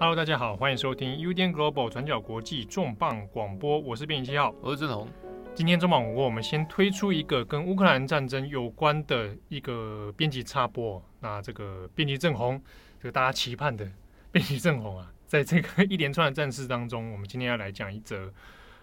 [0.00, 5.08] Hello，大家好，欢迎收听 UDN Global 转角国际重磅广播，我是编辑七号，我是郑红。
[5.56, 11.02] 今天重磅广播，我们先推出一个跟乌克兰战争有关的一个编辑插播。
[11.18, 12.62] 那这个编辑正红，
[13.00, 13.90] 这个大家期盼的
[14.30, 18.32] 编辑正红啊，在这个一连串的战事当中，我们今天要来讲一则。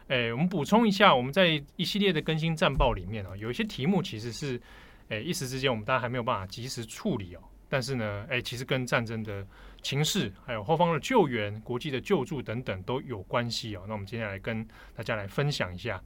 [0.09, 4.61] 诶，我们补充一下，我们在一系列的更新战报里面啊，有一些题目其实是，
[5.07, 7.39] 诶，一时之间我们大家还没有办法及时处理哦。
[7.75, 9.45] 但是呢，哎，其实跟战争的
[9.81, 13.83] 情势，还有后方的救援、国际的救助等等都有关系哦。
[13.85, 14.65] 那我们接下来跟
[14.95, 16.01] 大家来分享一下。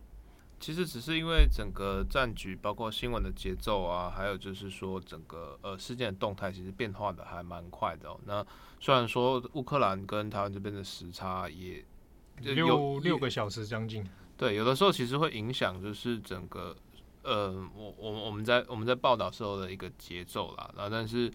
[0.59, 8.20] 其实只是因为整个战局，包括新闻的节奏啊，还有就是说整个呃事件的动态，其实变化的还蛮快的哦。
[8.25, 8.43] 那
[8.79, 11.85] 虽然说乌克兰跟台湾这边的时差也
[12.41, 14.03] 有六六个小时将近，
[14.35, 16.75] 对，有的时候其实会影响就是整个
[17.21, 20.71] 呃我我我们在我们在报道时候的一个节奏啦。
[20.76, 21.31] 然后但是。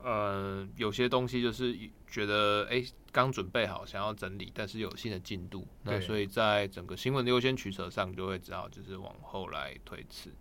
[0.00, 10.32] 呃，有些东西就是觉得哎，刚准备好想要整理，但是有新的进度，那所以在整个新闻的优先取舍上，就会只好就是往后来推迟。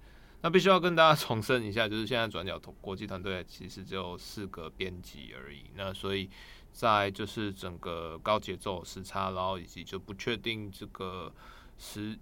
[0.41, 5.63] 那必须要跟大家重申一下，就是现在转角国际团队其实只有四个编辑而已。
[5.73, 6.29] 那所以
[6.71, 11.33] 在就是整个高节奏时差，然后以及就不确定这个
[11.79, 12.15] 时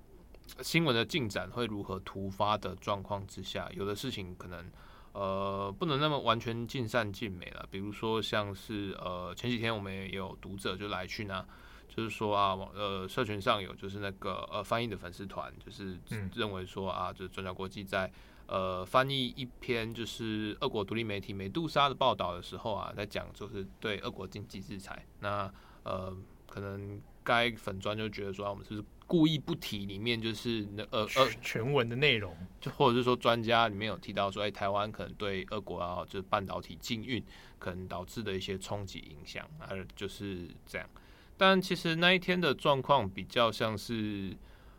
[0.61, 4.71] 新闻的进展会如何突发的状况之下，有的事情可能。
[5.17, 7.65] 呃，不能那么完全尽善尽美了。
[7.71, 11.47] 比如说，像是呃前几天我们也有读者就来讯啊，
[11.87, 15.97] 就是说啊，呃，社群上有就是那个呃翻译的粉丝团，就是
[16.33, 18.11] 认为说啊，就是转角国际在
[18.47, 25.05] 呃翻译一篇就是俄国独立媒体美杜莎的报道的时候啊，在讲就是对俄国经济制裁。
[25.21, 25.49] 那
[25.83, 26.13] 呃，
[26.45, 28.85] 可能该粉砖就觉得说，啊，我们是不是？
[29.07, 37.23] 故意不提里面就是那呃呃全文的内容，就或者是说专家里面有提到说，哎，台湾可能对俄国啊，就是半导体禁运
[37.59, 40.89] 可能导致的一些冲击影响，而就是这样。
[41.37, 44.35] 但其实那一天的状况比较像是，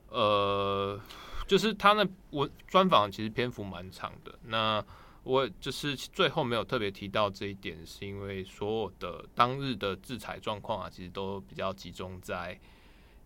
[0.09, 1.01] 呃，
[1.47, 4.85] 就是他那我专访其实篇幅蛮长的，那
[5.23, 12.59] 我就是最后没有特别提到这一点，是因为所有的当日的制裁状况啊，其实都比较集中在。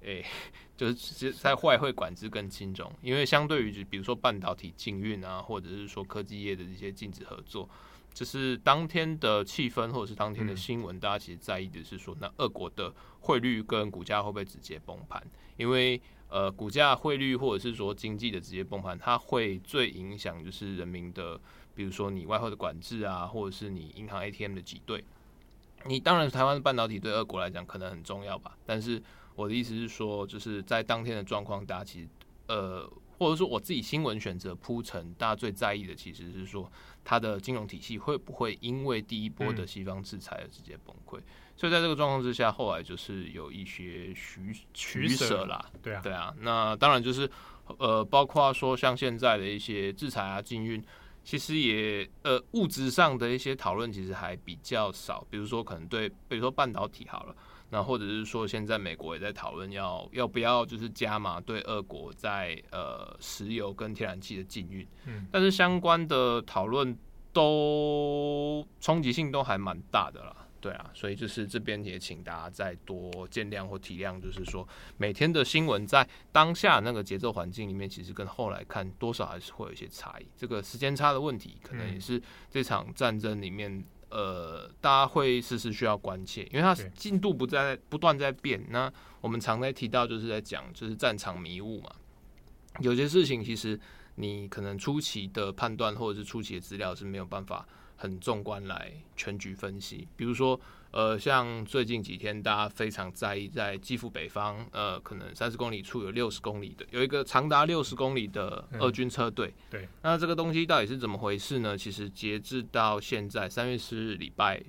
[0.02, 0.26] 诶、欸，
[0.76, 7.68] 就是在外汇管制更轻重，因为相对于就比如说半导体禁运啊，或者是说科技业的一些禁止合作，
[8.14, 15.22] 就是当天的气氛或者是当天的新闻，大家其实在意的是说，那俄国的汇率跟股价会不会直接崩盘？
[15.56, 16.00] 因为
[16.30, 21.38] 呃，股价、汇率或者是说经济的直接崩盘，它会最影响就是人民的，
[21.74, 25.04] 比如说你外汇的管制啊，或者是你银行 ATM 的挤兑。
[25.86, 29.02] 你当然台湾的半导体对俄国来讲可能很重要吧，但是。
[29.34, 32.08] 我的意思是说，就是在当天的状况，大家其实，
[32.48, 36.70] 呃，或者说我自己新闻选择铺陈，大家最在意的其实是说，
[37.04, 41.18] 它的金融体系会不会因为第一波的西方制裁而直接崩溃？
[41.18, 41.24] 嗯、
[41.56, 46.34] 所以在这个状况之下，后来就是有一些取取舍啦，对啊，对啊。
[46.40, 47.30] 那当然就是，
[47.78, 50.82] 呃，包括说像现在的一些制裁啊、禁运，
[51.24, 57.34] 其实也呃物质上的一些讨论其实还比较少，比如说可能对，比如说半导体好了。
[57.72, 66.98] 那或者是说，现在美国也在讨论要要不要就是加码对俄国在呃石油跟天然气的禁运，嗯，但是相关的讨论
[67.32, 74.66] 都冲击性都还蛮大的啦，对啊，所以就是这边也请大家再多见谅或体谅，就是说
[74.96, 82.20] 每天的新闻在当下那个节奏环境里面，其实跟后来看多少还是会有一些差异，这个时间差的问题，可能也是
[82.50, 83.84] 这场战争里面。
[84.10, 88.64] 呃，大家会时时需要关切，因为它进度不在不断在变。
[88.70, 91.90] 那我们常在提到，就是在讲，就是战场迷雾嘛。
[92.80, 93.78] 有些事情其实
[94.16, 97.66] 你可能初期的判断或者是初期的资料是没有办法
[97.96, 100.60] 很纵观来全局分析，比如说。
[100.92, 109.46] 呃，像最近几天，大家非常在意，在基辅北方，呃，可能三十公里处有六十公里的，有一个长达六十公里的俄军车队。
[109.46, 109.70] 嗯。
[109.70, 111.78] 对，那这个东西到底是怎么回事呢？
[111.78, 114.60] 其实截至到现在三月十日礼拜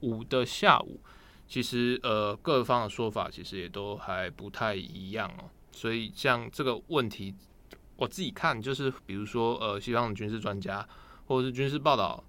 [0.00, 1.00] 五的下午，
[1.48, 5.48] 其实呃各方的说法其实也都还不太一样哦。
[5.72, 7.34] 所以像这个问题，
[7.96, 10.86] 我自己看就是，比如说呃西方的军事专家
[11.24, 12.22] 或者是军事报道。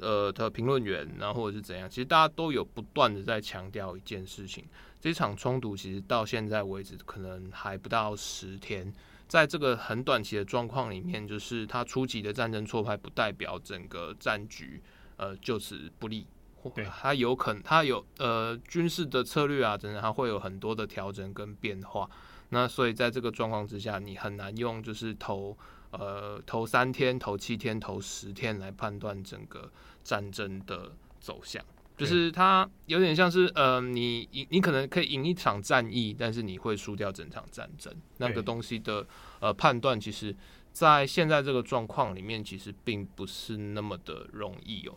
[0.00, 4.64] 呃的评论员，然后或者是怎样，其实大家都有不断的在强调一件事情：
[5.00, 8.92] 这场冲突其实到现在为止可能还不到十天，
[9.28, 14.82] 在这个很短期的状况里面，就是它初级的战争挫败，不代表整个战局
[15.16, 16.26] 呃就此不利，
[16.74, 22.08] 对，它有可能它有呃军事的策略啊，等等，它会有很多的调整跟变化。
[22.50, 25.56] 那所以在这个状况之下，你很难用就是投。
[25.98, 29.70] 呃，头三天、头七天、头十天来判断整个
[30.02, 31.64] 战争的走向。
[31.96, 37.90] 就是它有点像是呃，你赢你可能可以赢一场战役，但是你会输掉整场战争。
[38.18, 39.06] 那个东西的
[39.40, 40.36] 呃判断，其实，
[40.72, 44.94] 在现在这个状况里面，其实并不是那么的容易哦。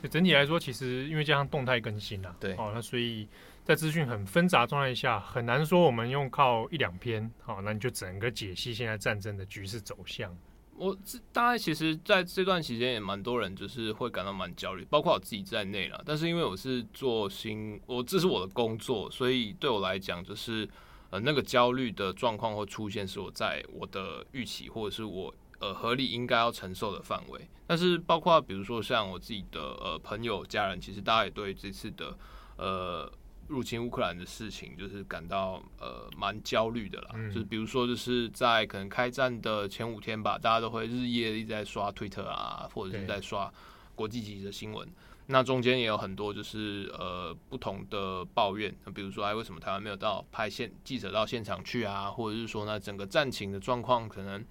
[0.00, 3.28] 对，整体来说，其实因为加上动态更新啊，对，哦，那所以
[3.64, 10.36] 在资讯很纷杂状态下，很难说我们用靠一两篇，好，那你就整个解析现在战争的局势走向。
[10.76, 16.02] 我这大概其实在这段期间也蛮多人就是会感到蛮焦虑，包括我自己在内了。
[16.06, 20.66] 但是因为我是做新，我这是我的工作，所以对我来讲就是
[21.10, 27.46] 呃那个焦虑的状况会出现，是我在我的预期或者是我呃合理应该要承受的范围。
[27.66, 32.16] 但是包括比如说像我自己的呃朋友家人，其实大家也对这次的
[32.56, 33.12] 呃。
[33.50, 37.10] 入侵乌克兰的事情，就是感到呃蛮焦虑的啦。
[37.14, 43.52] 嗯、就是比如说，就是在可能开战的前五天吧，大家都会日夜一直在刷推特啊，或者是在刷
[43.96, 44.88] 国际级的新闻。
[45.26, 52.08] 那中间也有很多就是呃不同的抱怨，比如说哎，为什么台湾没有到派现记者到现场去啊？
[52.08, 54.44] 或者是说呢，整个战情的状况可能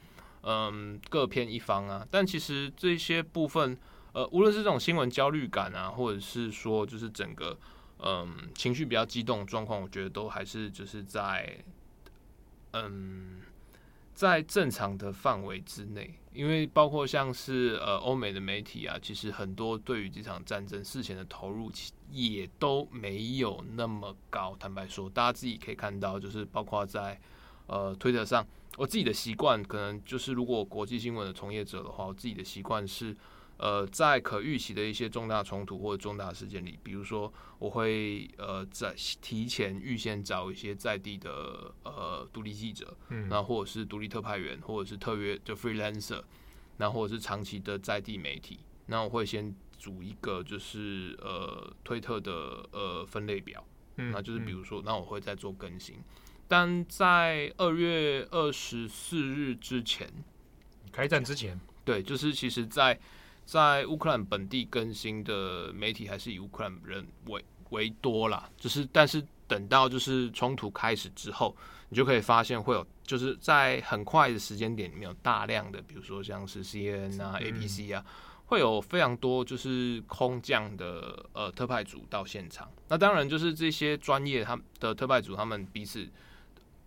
[0.44, 2.06] 嗯各偏一方啊。
[2.12, 3.78] 但其实这些部分，
[4.12, 7.58] 呃，无论是这种新闻焦虑感啊，或者是说就是整个。
[8.02, 11.58] 嗯，情绪比较激动状况，我觉得都还是就是在，
[12.72, 13.42] 嗯，
[14.14, 16.14] 在正常的范围之内。
[16.32, 24.56] 因为包括像是呃欧美的媒体啊，其实很多对于这场战争事前的投入，其也都没有那么高。
[24.58, 27.20] 坦白说，大家自己可以看到，就是包括在
[27.68, 28.48] 呃推特上，
[28.78, 33.14] 我自己的习惯可能就是，如果国际新闻的从业者的话，我自己的习惯是。
[33.60, 46.24] 呃，在可预期的一些重大冲突或者重大事件里，比如说，我会呃在提前预先找一些在地的呃独立记者，嗯，那或者是独立特派员，或者是特约就 freelancer，
[46.78, 53.62] 那或者是长期的在地媒体，那我会先组一个就是呃推特的呃分类表，
[53.98, 55.98] 嗯，那就是比如说，那我会再做更新，
[56.48, 60.10] 但在二月二十四日之前，
[60.94, 62.98] 开战之前，对，就是其实，在
[63.50, 71.58] 在乌克兰本地更新的媒体还是以乌克兰人为为多啦，就是但是等到就是冲突开始之后，
[71.90, 78.06] 你就可以发现会有就是在很快的时间点里面有大量的，比如说像是 CNN 啊、ABC 啊，
[78.46, 82.70] 会有非常多就是空降的呃特派组到现场。
[82.90, 86.08] 那当然就是这些专业他们的特派组，他们彼此。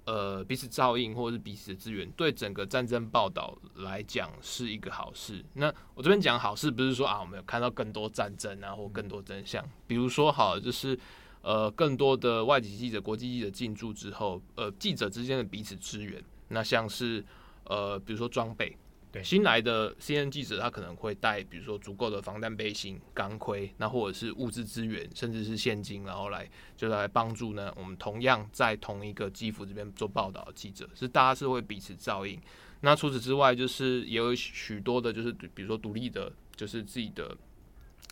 [0.04, 5.44] 呃，彼此照应或者是彼此支援，对整个战争报道来讲是一个好事。
[5.54, 9.64] 那我这边讲好事，不是说啊，我们有看到更多战争啊，或更多真相。
[9.86, 10.98] 比如说，好，就是
[11.42, 16.22] 呃，更多的外籍记者、国际记者进驻之后，呃，记者之间的彼此支援。
[16.48, 17.24] 那像是
[17.64, 18.76] 呃，比如说装备。
[19.12, 26.48] 对，新来的 CNN 记者，他可能会带，比如说足够的防弹背心、钢盔，那或者是物资资源，甚至是现金，然后来
[26.78, 27.70] 就是来帮助呢。
[27.76, 32.40] 我们同样在同一个基辅这边做报道的记者，是大家是会彼此照应。
[32.80, 37.36] 那除此之外，就是也有许多的，就是比如说独立的，就是自己的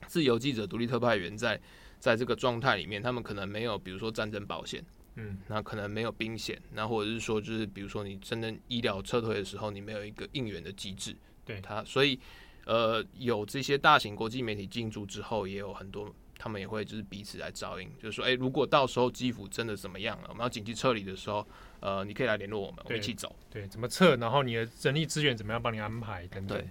[0.06, 1.58] 自由记者、独立特派员，在
[1.98, 4.84] 在这个状态里面，他们可能没有，比如说战争保险。
[5.16, 11.60] 嗯，那可能没有兵险，那或者是说，就是比如说你真的医疗撤退的时候，你没有一个应援的机制，对。
[11.60, 12.18] 他，所以
[12.64, 21.46] 呃，有这些大型国际媒体进驻之后，也有很多他们也会就是彼此来照应，就是说，哎、欸，如果到时候基辅真的怎么样了，我们要紧急撤离的时候，
[21.80, 26.56] 呃，你可以来联络我们，我们一起走，对，怎么撤，然后你的人力资源怎么样帮你安排等等。
[26.56, 26.68] 对，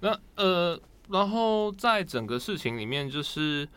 [0.00, 0.80] 那呃，
[1.10, 3.68] 然后在整个事情里面就是。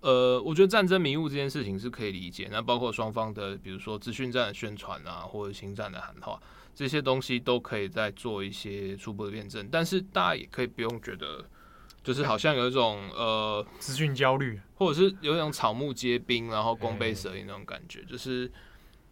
[0.00, 2.48] 呃，我觉得战争迷雾这件事情是可以理解。
[2.50, 6.40] 那包括双方的，比如说资讯战的宣传啊，或者心战的喊话，
[6.74, 9.68] 这些东西都可以再做一些初步的辩证。
[9.70, 11.44] 但是大家也可以不用觉得，
[12.02, 18.50] 就是好像有一种呃资讯焦虑，或者是有一种草木皆兵，然后弓背蛇影那种感觉，就是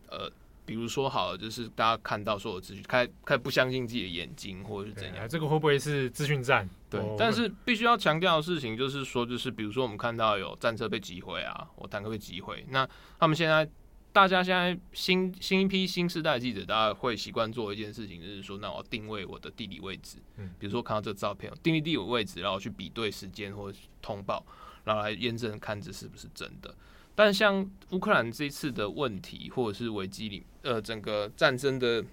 [0.08, 0.30] 呃。
[0.66, 5.28] 比如说好了，就是大家看到所有资讯，开开不相信自己的眼睛，或者是怎样？
[5.28, 6.68] 这个会不会是资讯战？
[6.88, 13.68] 对，但是必须要强调的事情就是说，就是比如说我们看到有战车被击毁啊，我坦克被击毁，那他们现在
[14.12, 24.44] 大家现在新新一批新时代记者，大家会习惯做一件事情，就是说，那我定位我的地理位置，嗯，比如说看到这照片，定位地理位置，然后去比对时间或者通报，
[24.84, 26.74] 然后来验证看这是不是真的。
[27.14, 32.04] 但像乌克兰这次的问题或者是危机里，呃，整个战争的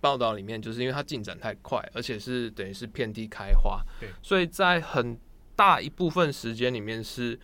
[0.00, 5.18] 报道里面，就是因为它进展太快，而且是等于是遍地开花，对，所以在很
[5.54, 7.38] 大一部分时间里面是，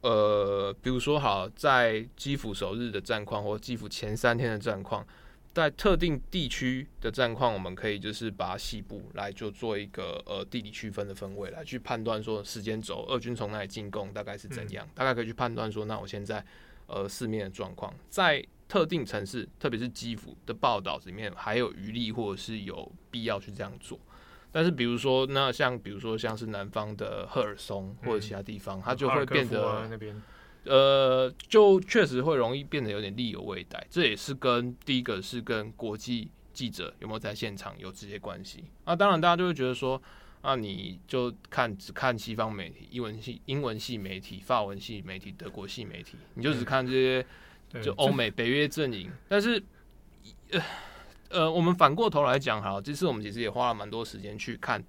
[0.00, 5.06] 呃，比如说好在基辅首日的战况或基辅前三天的战况，
[5.56, 16.44] 在特定地区的战况，我们可以就是把西部来就做一个呃地理区分的分位，来去判断说时间轴，俄军从哪里进攻，大概是怎样，嗯、大概可以去判断说，那我现在
[16.88, 23.98] 呃四面的状况，在特定城市，特别是基辅的报道里面，还有余力或者是有必要去这样做。
[24.52, 29.88] 但是比如说，那像比如说像是南方的赫尔松或者其他地方，嗯、它就会变得。
[30.66, 38.64] 呃，就确实会容易变得有点力有未逮，这也是跟第一个是跟国际记者有没有在现场有直接关系。
[38.84, 40.00] 那、啊、当然，大家就会觉得说，
[40.42, 47.26] 啊，你就看只看西方媒体，英文系、英文系媒体、法文系媒体、德国系媒体，你就只看这些，
[47.80, 49.10] 就欧美北约阵营。
[49.28, 49.62] 但是，
[50.50, 50.62] 呃，
[51.28, 54.82] 呃，我们反过头来讲，好，这次我们其实也花了蛮多时间去看。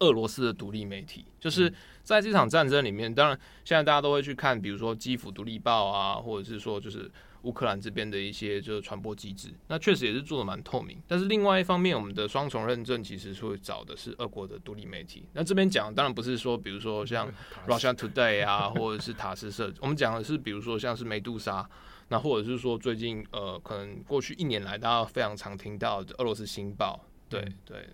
[0.00, 7.10] 俄罗斯的独立媒体，就是在这场战争里面，当然现在大家都会去看，比如说基辅独立报啊，或者是说就是
[7.42, 11.00] 乌克兰这边的一些就是传播机制，那确实也是做的蛮透明。
[11.06, 15.24] 但是另外一方面，我们的双重认证其实是会找的是俄国的独立媒体。
[15.32, 17.32] 那这边讲当然不是说，比如说像
[17.66, 21.68] Russia Today 啊，或者是塔斯社，我们讲的是比如说像是梅杜莎，
[22.08, 27.88] 那或者是说最近呃，可能过去一年来大家非常常听到的俄罗斯新报，对对。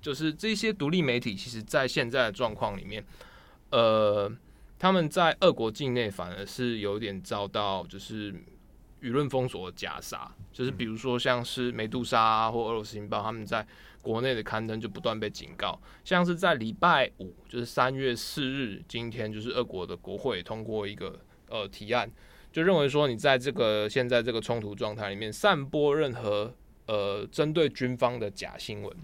[0.00, 3.04] 就是这些独立媒体，其实，在现在的状况里面，
[3.70, 4.30] 呃，
[4.78, 8.32] 他们在俄国境内反而是有点遭到就是
[9.02, 10.30] 舆论封锁的夹杀。
[10.52, 13.66] 就是比如说，像是梅杜莎或俄罗斯新报，他们在
[14.02, 15.78] 国内的刊登就不断被警告。
[16.04, 22.10] 像是在礼拜五，就是三月四日，今天就是俄国的国会通过一个呃提案，
[22.50, 26.52] 就认为说，你在这个现在这个冲突状态里面散播任何
[26.86, 28.96] 呃针对军方的假新闻。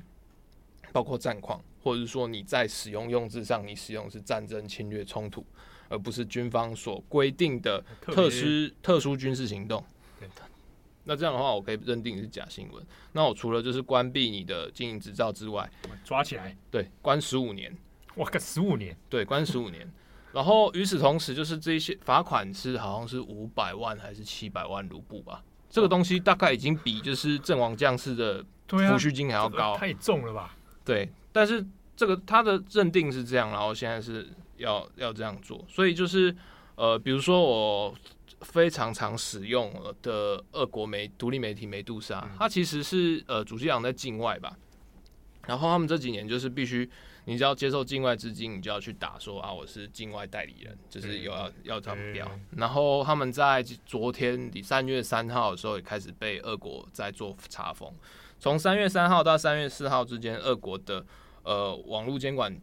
[0.96, 5.44] 包括战况，或者是说你在使用用字上，你使用是战争、侵略、冲突，
[5.90, 8.46] 而不是军方所规定的特殊
[8.82, 9.84] 特殊军事行动。
[10.18, 10.26] 对，
[11.04, 12.82] 那这样的话，我可以认定是假新闻。
[13.12, 15.70] 那我除了就是关闭你的经营执照之外，
[16.02, 17.76] 抓起来，对，关十五年。
[18.14, 19.86] 哇，个十五年，对，关十五年。
[20.32, 25.44] 然后与此同时，就是这些罚款是好像是五百万还是七百万卢布吧？
[25.68, 30.55] 这个东西大概已经比就是阵亡将士的抚恤金还要高，太重了吧？
[30.86, 31.66] 对，但是
[31.96, 36.34] 这个他的认定是这样，然后现在是要要这样做，所以就是
[36.76, 37.94] 呃，比如说我
[38.42, 44.56] 非常常使用的俄国媒独立媒体梅杜莎，它其实是呃主机厂在境外吧，
[45.46, 46.88] 然后他们这几年就是必须，
[47.24, 57.92] 你只要接受境外资金，你就要去打说啊，我是境外代理人，就是有要要他们标，然后他们在昨天三月三号的时候也开始被俄国在做查封。
[58.38, 61.04] 从三月三号到三月四号之间，俄国的
[61.42, 62.54] 呃网络监管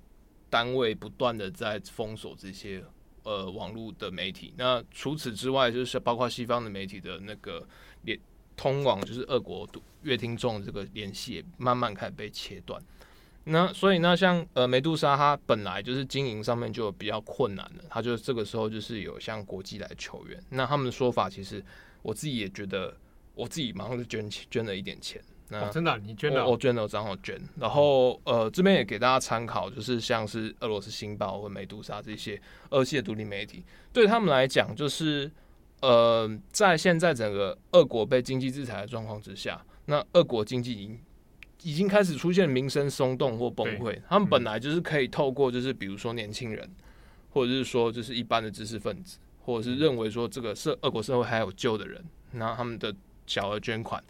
[0.50, 2.84] 单位不断的在封锁这些
[3.24, 4.54] 呃网络的媒体。
[4.58, 7.68] 那除此之外，就是包括西方的媒体的那个
[8.04, 8.18] 联
[8.56, 9.68] 通往就是俄国
[10.04, 12.82] 阅听众这个联系也慢慢开始被切断。
[13.46, 20.42] 那所以呢，像呃梅杜莎，他本来就是经营上面就比较困难的，他就这个时候就是有向国际来求援。
[20.50, 21.62] 那他们的说法，其实
[22.04, 22.96] 我自己也觉得，
[23.34, 25.22] 我自己马上就捐捐了一点钱。
[25.50, 26.50] 哦、真的、啊，你捐的、哦？
[26.50, 27.40] 我捐了，正好捐。
[27.60, 35.30] 然后，呃，这边也给大家参考，就是像是俄罗斯新报或美杜莎这些俄系的独立媒体，对他们来讲，就是
[35.82, 41.00] 呃，在现在整个俄国被经济制裁的状况之下，那俄国经济已经
[41.62, 44.00] 已经开始出现民生松动或崩溃。
[44.10, 46.68] 他们本来就是可以透过，就是比如说年轻人，
[47.30, 52.92] 或者是说就是一般的知识分子，或者是认为说这个社俄国社会还有救的人，那他们的
[53.28, 54.04] 小额捐款。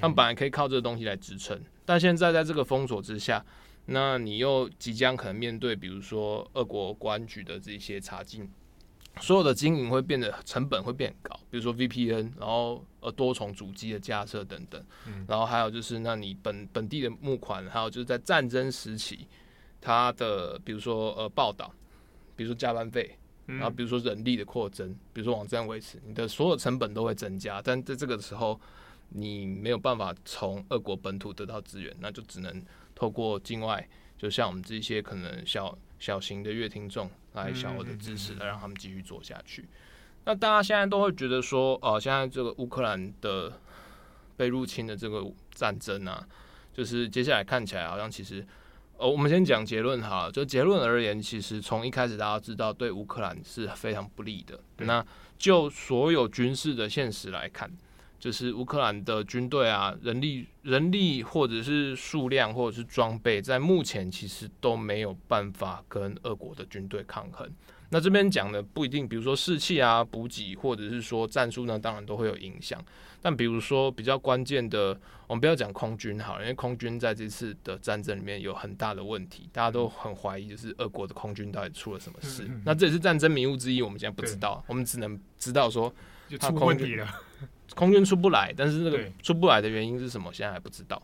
[0.00, 3.44] 他们本来可以靠这个东西来支撑，但现在在这个封锁之下，
[3.86, 8.48] 那你又即将可能面对，比如说俄国国安局的这些查禁，
[9.20, 14.84] 所有的经营会变得成本会变高，比如说 VPN，然后呃多重主机的架设等等，
[15.26, 19.26] 然后还有就是那你本本地的募款，还有就是在战争时期，
[19.80, 21.72] 它的比如说呃报道，
[22.36, 23.16] 比如说加班费，
[23.46, 28.60] 然后比如说人力的扩增，比如说网站维持，你的所有成本都会增加，但在这个时候。
[29.10, 32.62] 你没有办法从俄国本土得到资源，那就只能
[32.94, 33.88] 透过境外，
[34.18, 39.66] 就像我们这些可能小小型的乐听众来小额的支持，来让他们继续做下去。
[40.24, 43.58] 那大家现在都会觉得说，哦，现在这个乌克兰的
[44.36, 46.28] 被入侵的这个战争啊，
[46.74, 48.46] 就是接下来看起来好像其实，
[48.98, 54.60] 哦，我们先讲结论哈，就结论而言，其实从一开始大家知道对乌克兰是非常不利的。
[54.78, 55.02] 那
[55.38, 57.70] 就所有军事的现实来看。
[58.18, 67.48] 就是乌克兰的军队啊，人力、人力或者是数量或者是装备，在目前其实都没有办法跟俄国的军队抗衡。
[67.90, 72.84] 那这边讲的不一定，比如说士气啊、补给，或者是说战术呢，当然都会有影响。
[73.22, 74.88] 但比如说比较关键的，
[75.26, 82.42] 我们不要讲空军好了，因为空军在这次的战争里面有很大的问题，大家都很怀疑，就是俄国的空军到底出了什么事。
[82.42, 85.92] 嗯嗯、那这也是战争迷雾之一，我们现在不知道，我们只能知道说
[86.38, 86.98] 他空军
[87.74, 91.02] 空军出不来，但是那个出不来的原因是什么，现在还不知道。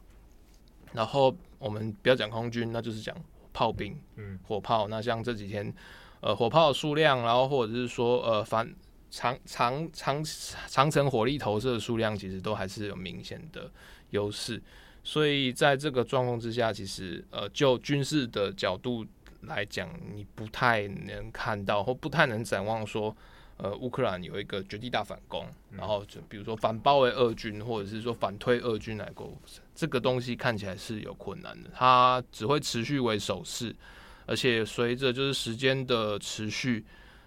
[0.93, 3.17] 然后我们不要讲空军，那就是讲
[3.53, 4.89] 炮兵，嗯，火炮。
[4.89, 5.73] 那像这几天，
[6.21, 8.75] 呃，火炮的数量，然后或者是说，呃，反。
[9.11, 10.21] 长长长
[10.67, 13.71] 长城火力投射的数量其实都还是有明显的
[14.11, 14.61] 优势，
[15.05, 19.07] 所以在这个状况之下，其实呃就军事的角度
[19.43, 23.17] 来讲，你不太能看到或不太能展望说，
[23.57, 29.33] 呃乌克兰有一个绝地大反攻，然后就比如说反包围俄军，或者是说反推俄军来过，
[29.75, 33.75] 这个东西看起来是有困难的，它只会持续为守势，
[34.27, 36.85] 而且随着就是时间的持续。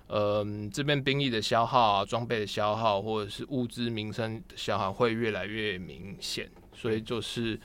[0.10, 0.42] 呃，
[0.72, 7.60] 这边兵力的消耗啊，装备的消耗，或者是物资民生的消耗会越来越明显，所以就是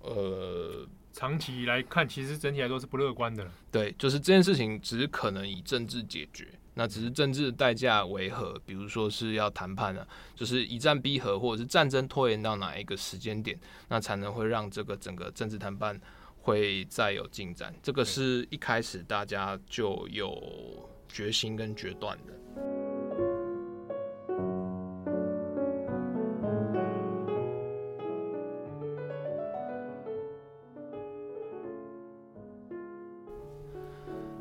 [0.00, 3.48] 呃，长期来看，其实整体来说是不乐观的。
[3.70, 8.60] 对，就是这件事情只可能以政治解决，那只是政治的代价为何？
[8.66, 16.00] 比如说是要谈判啊，就是一战逼和，或者是战争拖延到哪一个时间点，那才能会让这个整个政治谈判
[16.38, 17.74] 会再有进展。
[17.82, 20.90] 这个是一开始大家就有。
[21.06, 22.32] 决心跟决断的。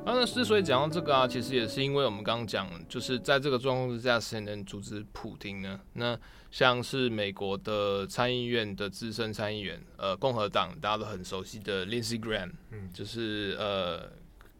[0.05, 5.79] 那之所以讲到这个啊，其实也是因为我们刚刚讲，就是在这个状况之下，谁能阻止普京呢？
[5.93, 6.17] 那
[6.51, 14.11] 像是美国的参议院的资深参议员，呃，共和党大家都很熟悉的 Lindsey Graham，嗯，就是呃。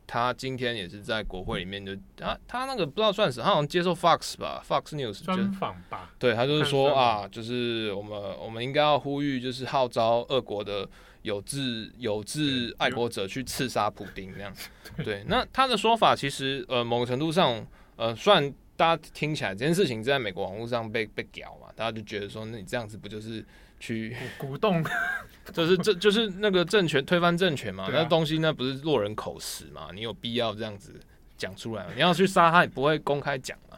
[0.05, 10.87] 他今天也是在国会里面就啊他那个不知道算是他好像接受 Fox 吧，Fox News 专访吧，对，他就是说啊，就是我们我们应该要呼吁，就是号召俄国的
[11.23, 14.53] 有志有志爱国者去刺杀普丁这样。
[15.03, 23.43] 对，那他的说法其实呃某个程度上呃，虽然大家听起来这件事情在美国网络上被被屌嘛，大家就觉得说，那你这样子不就是
[23.79, 24.83] 去鼓动？
[25.51, 29.89] 就是这就是那个政权推翻政权嘛，那东西那不是落人口实嘛？
[29.93, 30.93] 你有必要这样子
[31.37, 31.91] 讲出来吗？
[31.95, 33.77] 你要去杀他，也不会公开讲嘛。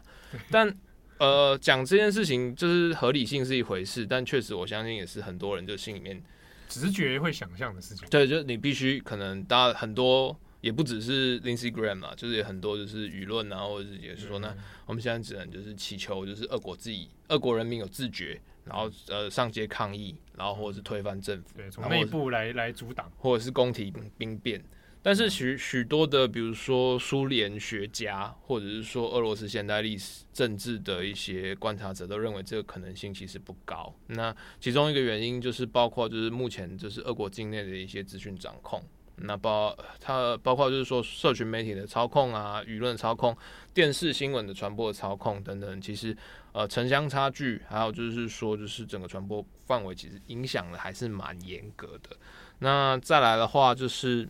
[0.50, 0.72] 但
[1.18, 6.22] 呃，讲这件事情就是合理性是一回事，但确实我相信也是很多人就心里面
[6.68, 8.08] 直觉会想象的事情。
[8.08, 18.40] 对，就是你必须可能大家很多也不只是 Lindsey Graham 嘛，就是有很多就是舆论啊，或者是也是说呢，我们现在只能就是祈求就是俄国自己，俄国人民有自觉。
[18.68, 24.60] 然后呃上街抗议，然后或者是推翻政府，对，从内部来来阻挡，或者是宫廷兵变。
[25.06, 33.94] 但是许许多的，比如说苏联学家，或者是说俄罗斯现代历史政治的一些观察者，都认为这个可能性其实不高。
[34.08, 38.82] 那其中一个原因就是包括就是目前就是俄国境内的一些资讯掌控。
[39.18, 43.36] 那包它包括就是说，社群媒体的操控啊，舆论操控，
[43.72, 46.16] 电视新闻的传播的操控等等，其实
[46.50, 52.16] 呃城乡差距，还有就是说，就是整个传播范围，其实影响的还是蛮严格的。
[52.58, 54.28] 那再来的话，就是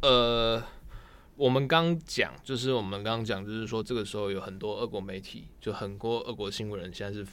[0.00, 0.62] 呃，
[1.36, 7.26] 我们刚讲，就是我们刚刚讲，就是说这个时候有很多俄国媒体，就很多俄国新闻人现在是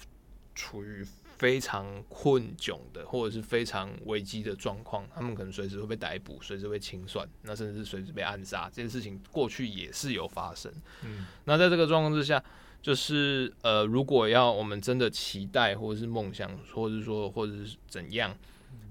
[0.56, 1.06] 处于。
[1.36, 8.69] 非常困窘的，或者是非常危机的状况，他们可能随时会被逮捕，随时被清算，那甚至是随时被暗杀。
[8.69, 10.71] 这件事情过去也是有发生。
[11.04, 12.41] 嗯，那在这个状况之下，
[12.82, 18.34] 就是呃，如果要我们真的期待，或者是梦想，或者是说，或者是怎样，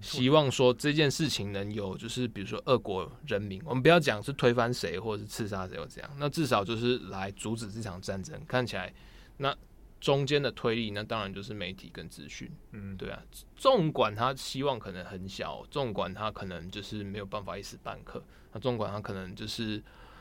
[0.03, 8.39] 希望说这件事情能有，就是比如说俄国人民，我们不要讲是推翻谁，或者是刺杀谁，或怎样，那至少就是来阻止这场战争。
[8.47, 8.93] 看起来，
[9.37, 9.57] 那。
[10.01, 13.23] 中间的推力，那当然就是媒体跟资讯，嗯，对啊。
[13.55, 18.21] 纵管他希望可能很小，纵管他可能就是没有办法一时半刻，
[18.53, 19.81] 那纵管他可能就是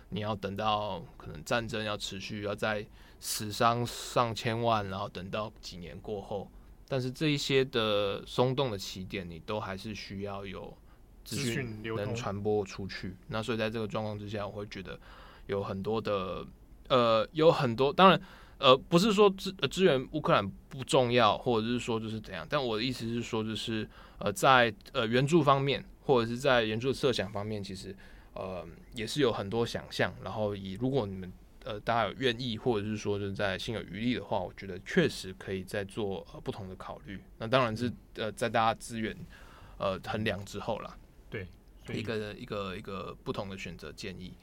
[0.09, 2.85] 你要等到可能战争要持续，要在
[3.19, 6.47] 死伤上千万，然后等到几年过后，
[6.91, 10.77] 但是这一些的松动的起点，你都还是需要有
[11.23, 13.15] 资讯能传播出去。
[13.29, 14.99] 那所以在这个状况之下，我会觉得
[15.47, 16.45] 有很多的，
[16.89, 18.21] 呃，有很多，当然。
[18.63, 27.95] 呃，不是说支呃支援乌克兰不重要，或者是说就是怎样，但我的意思是说，就是呃在呃援助方面，或者是在援助设想方面，其实
[28.35, 30.13] 呃也是有很多想象。
[30.23, 31.33] 然后以如果你们
[31.65, 37.19] 呃大家有愿意，或者是说就是在心有余力的话，我觉得确实可以再做呃不同的考虑。
[37.37, 39.15] 那当然是呃在大家资源
[39.77, 40.97] 呃衡量之后啦，
[41.29, 41.47] 对，
[41.93, 44.33] 一个一个一个不同的选择建议。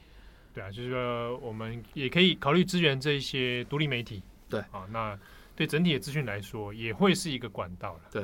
[0.53, 4.23] 对啊，就是说我们也可以考虑支援这一些独立媒体。
[4.49, 5.17] 对啊，那
[5.55, 8.01] 对整体的资讯来说，也会是一个管道了。
[8.11, 8.23] 对。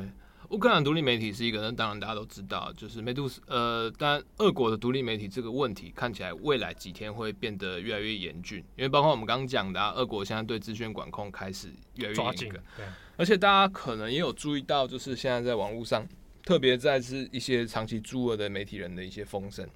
[0.49, 3.41] 乌克兰独立媒体是一个，那当然大家都知道，就是梅杜斯。
[3.47, 12.59] 呃，但俄国的独立媒体这个问题看起来未来几天会变得越来越严峻，因为包括我们刚刚讲的，啊，俄国现在对资讯管控开始越来越严格。
[12.77, 12.85] 对，
[13.17, 16.07] 而且大家可能也有注意到，就是现在在网络上，
[16.43, 19.67] 特别在是一些长期驻俄的媒体人的一些风声，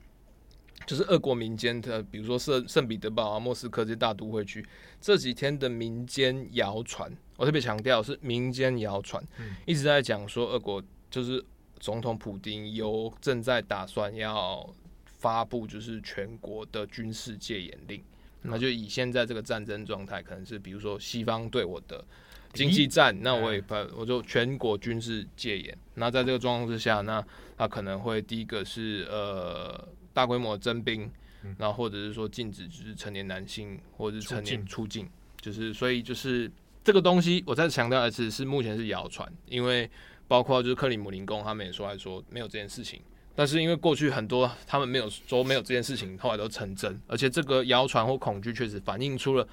[0.86, 4.66] 就是俄国民间的，比如说圣圣彼得堡啊、莫斯科这些大都会区
[5.02, 7.12] 这几天的民间谣传。
[7.40, 9.24] 我特别强调是民间谣传，
[9.66, 11.42] 一直在讲说俄国就是
[11.80, 14.70] 总统普京有正在打算要
[15.06, 18.04] 发布就是全国的军事戒严令，
[18.42, 22.04] 那就以现在这个战争状态，可能是比如说西方对我的
[22.52, 25.78] 经济战，那我也把我就全国军事戒严。
[25.94, 27.26] 那在这个状况之下，那
[27.58, 31.10] 他可能会第一个是呃大规模征兵，
[31.58, 36.52] 然后或者是说禁止就是成年男性或者是成年出境，就是所以就是。
[36.90, 39.88] 这个东西我再强调一次，是目前是谣传，因为
[40.28, 43.00] 包括就是克里姆林宫他们也说来说没有这件事情，
[43.36, 49.48] 但是因为过去很多他们没有说没有这件事情，后来都成真，而且这个谣传或恐惧确实反映出了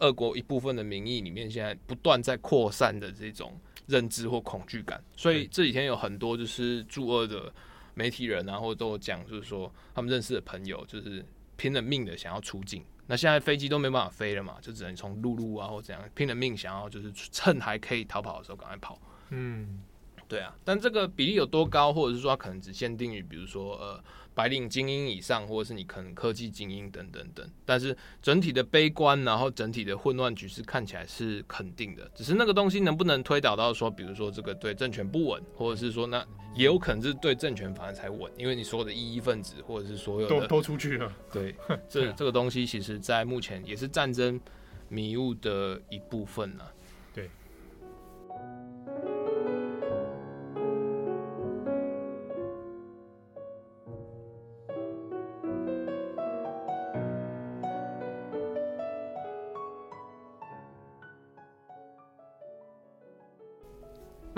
[0.00, 7.54] 俄国一部分的民意里面现在不断在扩散的这种认知或恐惧感，所以这几天有很多就是驻俄的
[7.94, 11.24] 媒体人啊，或者都讲，就是说他们认识的朋友就是
[11.56, 12.84] 拼了命的想要出境。
[13.10, 18.96] 那现在飞机都没办法飞了嘛，就只能从陆路啊或怎样拼了命想要就是趁还可以逃跑的时候赶快跑。
[19.30, 19.82] 嗯，
[20.28, 24.02] 对啊，但这个比例有多高，或者是说它可能只限定于比如说呃。
[24.40, 41.54] 白领精英以上，或者是你可能科技精英等等等，但是整体的悲观，然后整体的混乱局势看起来是肯定的，只是那个东西能不能推导到说，比如说这个对政权不稳，或者是说那也有可能是对政权反而才稳，因为你所有的异议分子或者是所有的都都出去了，对，
[41.86, 44.40] 这 这个东西其实在目前也是战争
[44.88, 46.72] 迷雾的一部分呢、啊。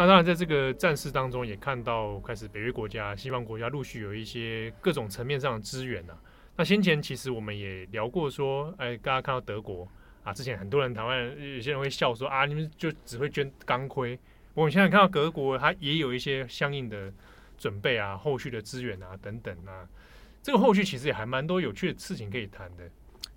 [0.02, 6.18] 那当然，在这个战事当中，也看到开始北约国家、西方国家陆续有一些各种层面上的支援呐。
[6.56, 9.86] 那先前其实我们也聊过，说，哎，大家看到德国
[10.24, 14.18] 啊，之前很多人台湾有些人会笑说啊，你们就只会捐钢盔。
[14.54, 17.12] 我们现在看到德国，它也有一些相应的
[17.56, 19.86] 准备啊，后续的资源啊等等啊，
[20.42, 22.90] 这个后续其实也还蛮多有趣的事情可以谈的。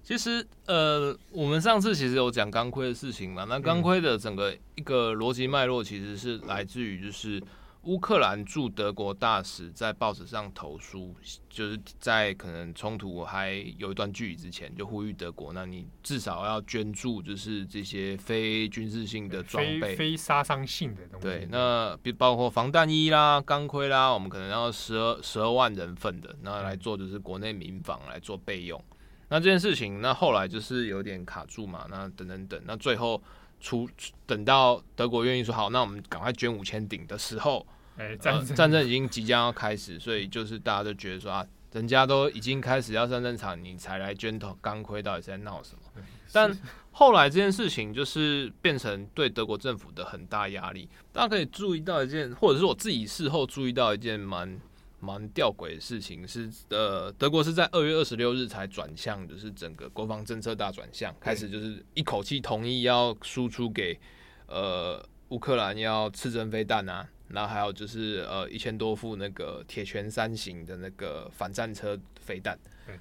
[0.06, 3.44] 其实，呃，我们上次其实有讲钢盔的事情嘛。
[3.50, 7.42] 那钢盔的整个一个逻辑脉络，其实是来自于就是
[7.86, 11.16] 乌克兰驻德国大使在报纸上投书，
[11.50, 21.26] 就是在可能冲突还有一段距离之前，就呼吁德国，那你至少要捐助，就是这些非军事性的装备，非非杀伤性的东西。
[21.26, 28.80] 对，那比包括防弹衣啦、钢盔啦，我们可能要十二十二万人份的，那来做就是国内民防来做备用。
[29.28, 33.22] 那这件事情，那后来就是有点卡住嘛，那等等等，那最后
[33.60, 33.90] 出
[34.28, 37.66] 等到德国愿意说好，那我们赶快捐五千顶的时候，
[37.98, 46.04] 哎，战争、呃、战争已经即将要开始，所以就是大家都觉得说啊，人家都已经开始要上战场，你才来捐头钢盔，到底是在闹什么？
[46.32, 46.56] 但
[46.92, 50.88] 后来这件事情就是变成对德国政府的很大压力。
[51.12, 54.60] 大家可以注意到一件，或者是我自己事后注意到一件蛮。
[55.06, 63.98] 蛮吊诡的事情是，呃，德国是在二月二十六日才转向，就是整个国防政策大转向，开始就是一口气同意要输出给
[64.48, 72.58] 呃乌克兰要刺针飞弹啊，然后还有就是呃一千多副那个铁拳三型的那个反战车飞弹，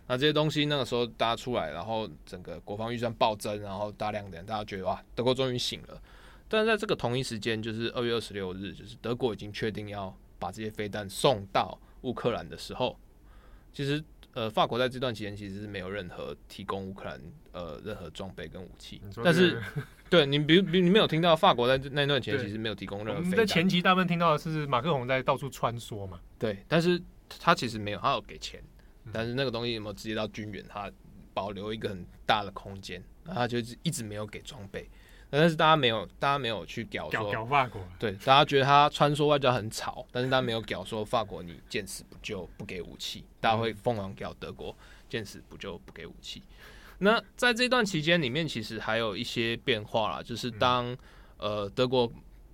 [0.07, 6.01] 那这些东西那个时候大家出来，然后整个国防预算暴增，然后大量的人大家觉得哇，德国终于醒了。
[6.49, 11.79] 但是在这个同一时间，就是二月二十六日，就是德国已经确定要把这些飞弹送到。
[12.05, 12.97] 乌克兰的时候，
[13.73, 14.03] 其实
[14.35, 17.21] 呃，法国在这段期间其实是没有任何提供乌克兰
[17.53, 19.01] 呃任何装备跟武器。
[19.23, 19.62] 但是，
[20.11, 23.21] 对你比如比如你没有听到法国在那段期间其实没有提供任何。
[23.21, 26.21] 我们在前期大部分听到的是马克宏在到处穿梭嘛。
[26.38, 28.62] 对，但是他其实没有，他有给钱，
[29.12, 30.90] 但是那个东西有没有直接到军援，他
[31.33, 34.88] 保留一个很大的空间，然后他就一直没有给装备。
[35.37, 44.77] 但是大家没有，大家没有去屌说屌法国，对，大家觉得他穿梭外交很吵，但是大家没有屌说法国你见死不救不给武器，大家会疯狂屌德国
[45.09, 46.42] 见死不救不给武器。
[46.99, 50.97] 那在这段期间里面，其实还有一些变化啦，就是当
[51.38, 52.11] 呃德国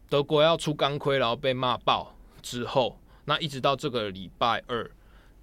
[0.08, 4.90] 德国要出钢盔，然后被骂爆之后，那一直到这个礼拜二，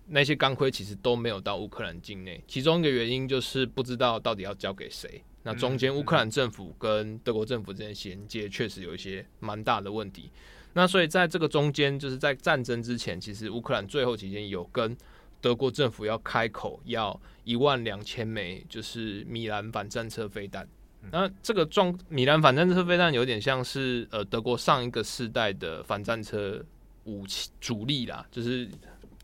[0.08, 5.24] 那些钢盔其实都没有到乌克兰境内，其中一个原因就是不知道到底要交给谁。
[5.48, 10.30] 那中间乌克兰政府跟德国政府之间衔接确实有一些蛮大的问题。
[10.74, 14.96] 那所以在这个中间，就是在战争之前，其实乌克兰最后期间有跟
[15.40, 20.68] 德国政府要开口要一万两千枚，就是米兰反战车飞弹。
[21.12, 26.62] 那这个装米兰反战车飞弹有点像是呃德国上一个世代的反战车
[27.06, 28.70] 武器主力啦，就是。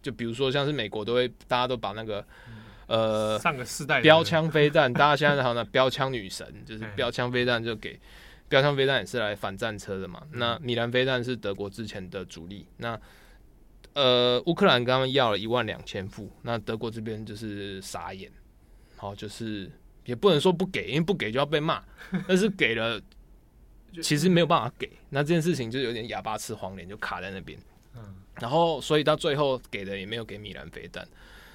[0.01, 2.21] 就比如说，像是美国都会，大家都把那个，
[2.93, 7.99] 呃，上个世代标枪飞弹，大家现在好像标枪女神，就是 标枪飞弹就给
[8.47, 10.21] 标枪飞弹也是来反战车的嘛。
[10.33, 12.67] 那米兰飞弹是德国之前的主力。
[12.77, 12.99] 那
[13.93, 18.31] 呃，乌克兰刚刚要了一万两千副，那德国这边就是傻眼，
[18.95, 19.71] 好，就是
[20.05, 21.83] 也不能说不给，因为不给就要被骂，
[22.27, 23.01] 但是给了，
[24.03, 24.91] 其实没有办法给。
[25.09, 27.57] 那这件事情就有点哑巴吃黄连，就卡在那边。
[28.39, 31.07] 然后，所以到最后给的也没有给米兰飞弹。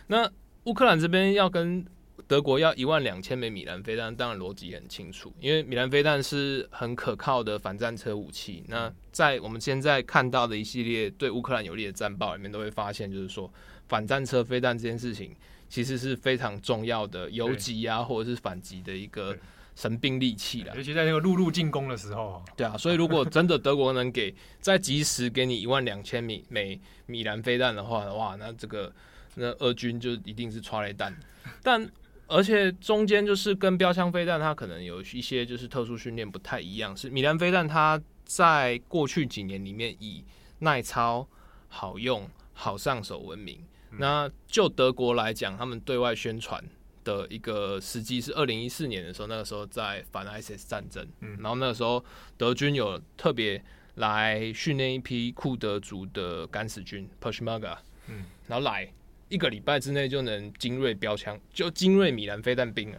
[0.09, 0.29] 那
[0.69, 1.83] 乌克兰这边要跟
[2.27, 8.63] 德国要一万两千枚米兰飞弹，当然逻辑很清楚，因为米兰飞弹是很可靠的反战车武器。
[8.69, 13.51] 那在我们现在看到的一系列对乌克兰有利的战报里面，都会发现，就是说
[13.89, 15.35] 反战车飞弹这件事情
[15.71, 19.35] 其实是非常重要的游击啊，或者是反击的一个。
[19.75, 22.43] 神兵利器了，尤其在那个陆路进攻的时候。
[22.57, 28.93] 对啊，所以如果真的德国能给再及时给你一万两千米每米兰飞弹的话，哇，那这个
[29.38, 31.16] 那俄军就一定是抓雷弹。
[31.62, 31.90] 但
[32.27, 36.96] 而且中间就是跟标枪飞弹，它可能有一些就是特殊训练不太一样。
[36.96, 40.24] 是米兰飞弹，它在过去几年里面以
[40.59, 41.27] 耐操、
[41.68, 43.59] 好用、好上手闻名。
[43.92, 46.62] 那就德国来讲，他们对外宣传。
[47.05, 52.05] 的一个时机是二零一四年的时候，那个时候在反 ISIS 战争，嗯，然后那个时候
[52.37, 58.87] 德军有特别来训练一批库德族的敢死军 Peshmerga，嗯，然后来
[59.29, 62.99] 一个礼拜之内就能精锐标枪，就精锐米兰飞弹兵啊，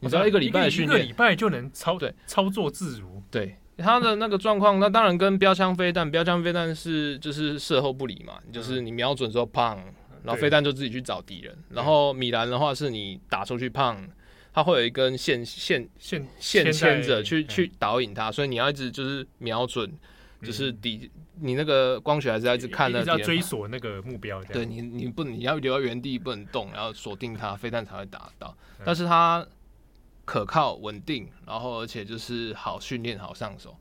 [0.00, 2.14] 你知道一个礼拜的训练，一个礼拜就能操对。
[2.26, 3.56] 操作自如，对。
[3.78, 9.78] 他的那个状况，那当然跟标枪飞弹，标枪飞弹是就是射后不理嘛，就是你瞄准之后砰。
[10.22, 14.08] 然后飞弹就自己去找敌人，然后米兰的话是你打出去胖，
[14.54, 19.92] 它会有一根线线线线牵着去去导引它，所以你要一直就是瞄准，
[20.44, 24.42] 就是底你那个光学还是要一直看那，要追索那个目标。
[24.44, 28.56] 对你你不你要留在原地不能动，然后锁定它，飞弹才会打到。
[28.84, 29.46] 但是它
[30.24, 33.76] 可靠稳定，然后而且就是好训练好上手。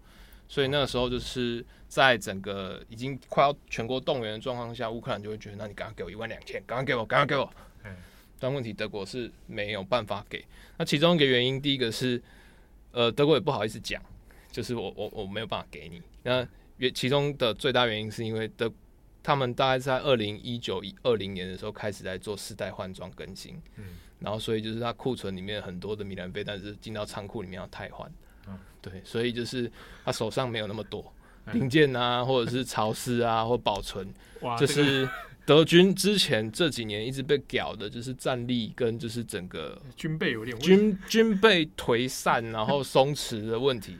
[0.47, 7.49] 所以那个时候就是在整个已经快要全国动员的状况下，乌克兰就会觉得，那你赶快给我一万两千，赶快给我，赶快给我。
[8.39, 10.43] 但问题德国是没有办法给。
[10.77, 12.21] 那其中一个原因，第一个是，
[12.91, 14.03] 呃，德国也不好意思讲，
[14.51, 16.01] 就是我我我没有办法给你。
[16.23, 18.71] 那原其中的最大原因是因为德
[19.21, 23.83] 他们大概在二零一九一二零年的时候开始在做世代换装更新，嗯
[24.19, 28.09] 然后所以就是它库存里面很多的米兰飞弹是进到仓库里面要汰换。
[28.47, 29.71] 嗯对，所以就是
[30.03, 31.13] 他手上没有那么多
[31.53, 34.05] 零件啊，或者是潮湿啊，或保存。
[34.59, 35.07] 就是
[35.45, 43.97] 德军之前这几年一直被屌的，就是战力跟就是整个 军备有点军军备颓散，然后松弛的问题，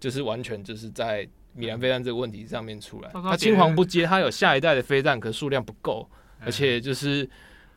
[0.00, 3.10] 就是完全就是在米兰飞弹这个问题上面出来。
[3.12, 6.08] 他青黄不接，他有下一代的飞弹，可是数量不够，
[6.44, 7.28] 而且就是。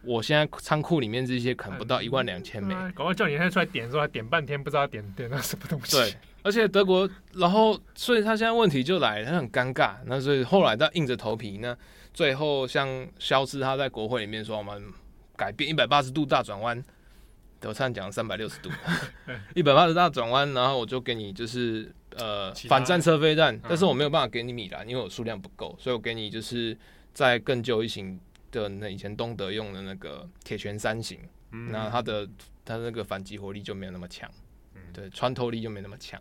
[0.03, 5.97] 我现在仓库里面这些可能不到一万两千枚，赶快叫你现在出来点的时候，还点半天不知道点点到什么东西。
[5.97, 6.13] 对，
[6.43, 9.95] 而且德国，然后所以他现在问题就来了，他很尴尬。
[10.05, 11.75] 那所以后来他硬着头皮，呢
[12.13, 14.81] 最后像肖斯他在国会里面说，我们
[15.35, 16.81] 改变一百八十度大转弯，
[17.59, 18.69] 德灿讲三百六十度，
[19.55, 26.77] 一百八十大转弯，然后我就给你就是呃反战车飞弹，但是我没有办法给你米兰，因为我数量不够，所以我给你就是
[27.13, 28.19] 在更旧一型。
[28.49, 31.19] 的那以前东德用的那个铁拳三型，
[31.51, 32.25] 嗯、那它的
[32.63, 34.27] 它那个反击火力就没有那么强，
[34.73, 36.19] 嗯、对，穿透力就没那么强。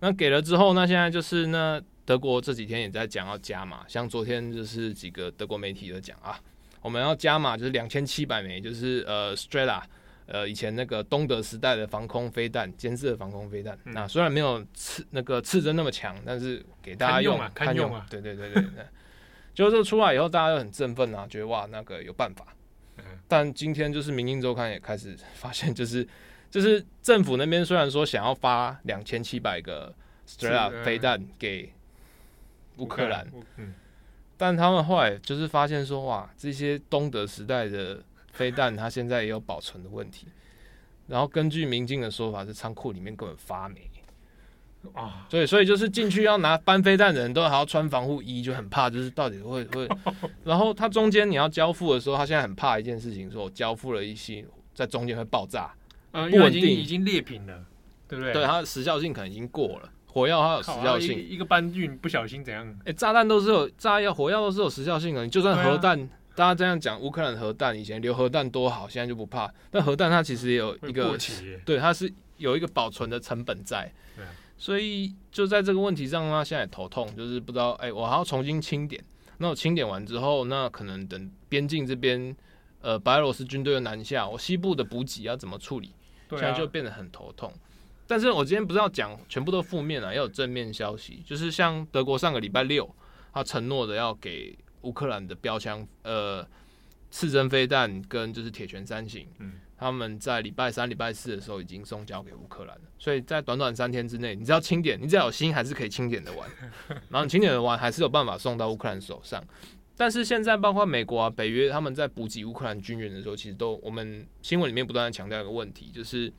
[0.00, 6.38] 那给了之后，那现在就是呢德国这几天也在讲要加码，像昨天就是几个德国媒体都讲啊，
[6.80, 9.80] 我们要加码，就是两千七百枚，就是呃 Strela，
[10.26, 13.78] 呃以前那个东德时代的防空飞弹，监视的防空飞弹。
[13.84, 18.62] 嗯、那虽然没有刺那个刺针那么强，但是给大家用，用啊，看用啊，对对对对。
[19.54, 22.46] 结果这出来以后，大家都很振奋啊，觉得哇，那个有办法。
[23.28, 26.06] 但今天就是《明镜周刊》也开始发现，就是
[26.50, 29.94] 就是政府那边虽然说想要发两千七百个
[30.26, 31.72] Strela 飞弹给
[32.76, 33.74] 乌克兰，嗯
[34.36, 40.26] 但他们后来就是发现说，哇，这些东德时代的飞弹，它现在也有保存的问题。
[41.06, 43.88] 然后根据《民进》的说法，是仓库里面根本发霉。
[44.94, 49.88] 啊，对，所以就是进去要拿搬飞弹的人都还要穿防护衣，就很怕，就是到底会会。
[50.42, 55.72] 然后他中间你要交付的时候，他现在很怕一件事情，说我交付了一些在中间会爆炸，
[56.10, 57.64] 呃，不稳定，已经裂品了，
[58.08, 58.32] 对不对？
[58.32, 62.76] 对，它的时效性可能已经过了，火药它有时效性，一个搬运不小心怎样？
[62.84, 66.08] 哎，炸弹都是有炸药，火药都是有时效性的，你就算核弹。
[66.34, 69.52] 大家这样讲，乌克兰核弹以前留核弹多好，现在就不怕。
[69.70, 71.16] 但核弹它其实也有一个，
[71.64, 73.92] 对，它是有一个保存的成本在。
[74.16, 74.24] 对，
[74.56, 79.02] 所以就在这个问题上，他现在也头痛，就是不知道，哎、欸，我还要重新清点。
[79.36, 82.34] 那我清点完之后，那可能等边境这边，
[82.80, 85.94] 呃，白俄罗斯军队的南下，我西部的补给要怎么处理？
[86.30, 87.52] 现在就变得很头痛。
[88.06, 92.88] 但是我今天不是要讲全部都负面啊，要有正面消息，就是像德国上个礼拜六，
[93.34, 94.56] 他承诺的要给。
[94.82, 96.46] 乌克兰的标枪，呃，
[97.10, 106.48] 刺针飞弹跟就是铁拳三型，嗯，他们在礼拜三、礼拜四的时候已经送交给乌克兰了，所以在短短三天之内，你只要清点，你只要有心，还是可以清点的完，
[107.10, 109.42] 然后你清点的完，还是有办法送到乌克兰手上。
[109.94, 116.32] 但是现在包括美国啊、北约他们在补给乌克兰军援的时候，其实都我们新闻里面不断的强调一个问题，就是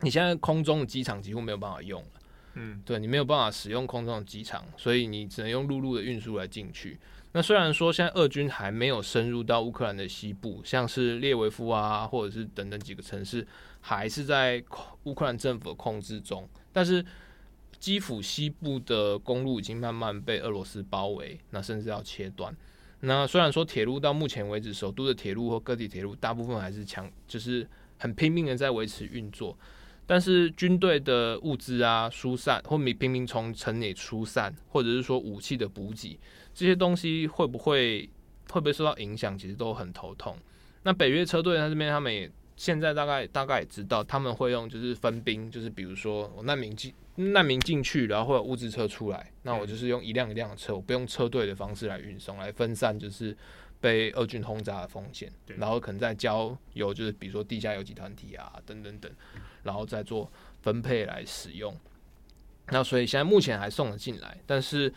[0.00, 2.08] 你现在空中的机场几乎没有办法用了，
[2.54, 6.98] 嗯，对，你没有办法使用空中的机场，所以你只能用陆路的运输来进去。
[7.32, 13.46] 那虽然说现在俄军还没有深入到乌克兰的西部，像是列维夫啊，或者是等等几个城市，
[13.80, 14.60] 还是在
[15.04, 16.48] 乌克兰政府的控制中。
[16.72, 17.04] 但是
[17.78, 22.52] 基辅西部的公路已经慢慢被俄罗斯包围，那甚至要切断。
[23.02, 27.64] 那虽然说铁路到目前为止，首都的铁路或各地铁路大部分还是强，就是
[27.98, 29.56] 很拼命的在维持运作，
[30.04, 36.18] 但是军队的物资啊疏散，或民平民从城内疏散，或者是说武器的补给。
[36.60, 38.06] 这些东西会不会
[38.50, 39.38] 会不会受到影响？
[39.38, 40.36] 其实都很头痛。
[40.82, 53.34] 那北约车队在这边，他们也现在大概大概也知道，他们会用就是分兵，就是比如说我难民进难民进去，然后会有物资车出来，那我就是用一辆一辆的车，我不用车队的方式来运送，来分散就是
[53.80, 55.32] 被俄军轰炸的风险。
[55.46, 59.10] 然后可能再交由就是比如说地下游击团体啊等等等，
[59.62, 61.74] 然后再做分配来使用。
[62.68, 64.92] 那所以现在目前还送了进来，但是。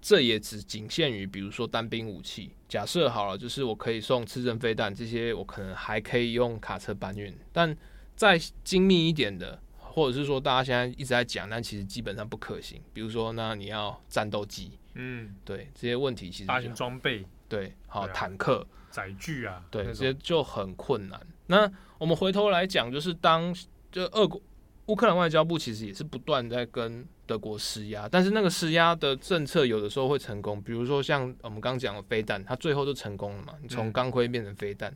[0.00, 2.50] 这也只仅限于，比如说单兵武器。
[2.68, 7.34] 假设好了，就是我可以送刺针飞弹这些，我可能还可以用卡车搬运。
[7.52, 7.76] 但
[8.16, 12.80] 再精密一点的，或者是说大家现在一直在讲，但其实基本上不可行。
[12.92, 21.20] 比如说，那你要战斗机，嗯，对，这些问题其实大型装备，对，好，啊、坦克、载具啊，对，这些就很困难。
[21.46, 23.54] 那我们回头来讲，就是当
[23.90, 24.40] 就俄国。
[24.86, 34.92] 乌克兰外交部其实也是不断在跟德国施压，但是那个施压的政策有的时候会成功，比如说像我们刚讲的飞弹，它最后就成功了嘛，你从钢盔变成飞弹。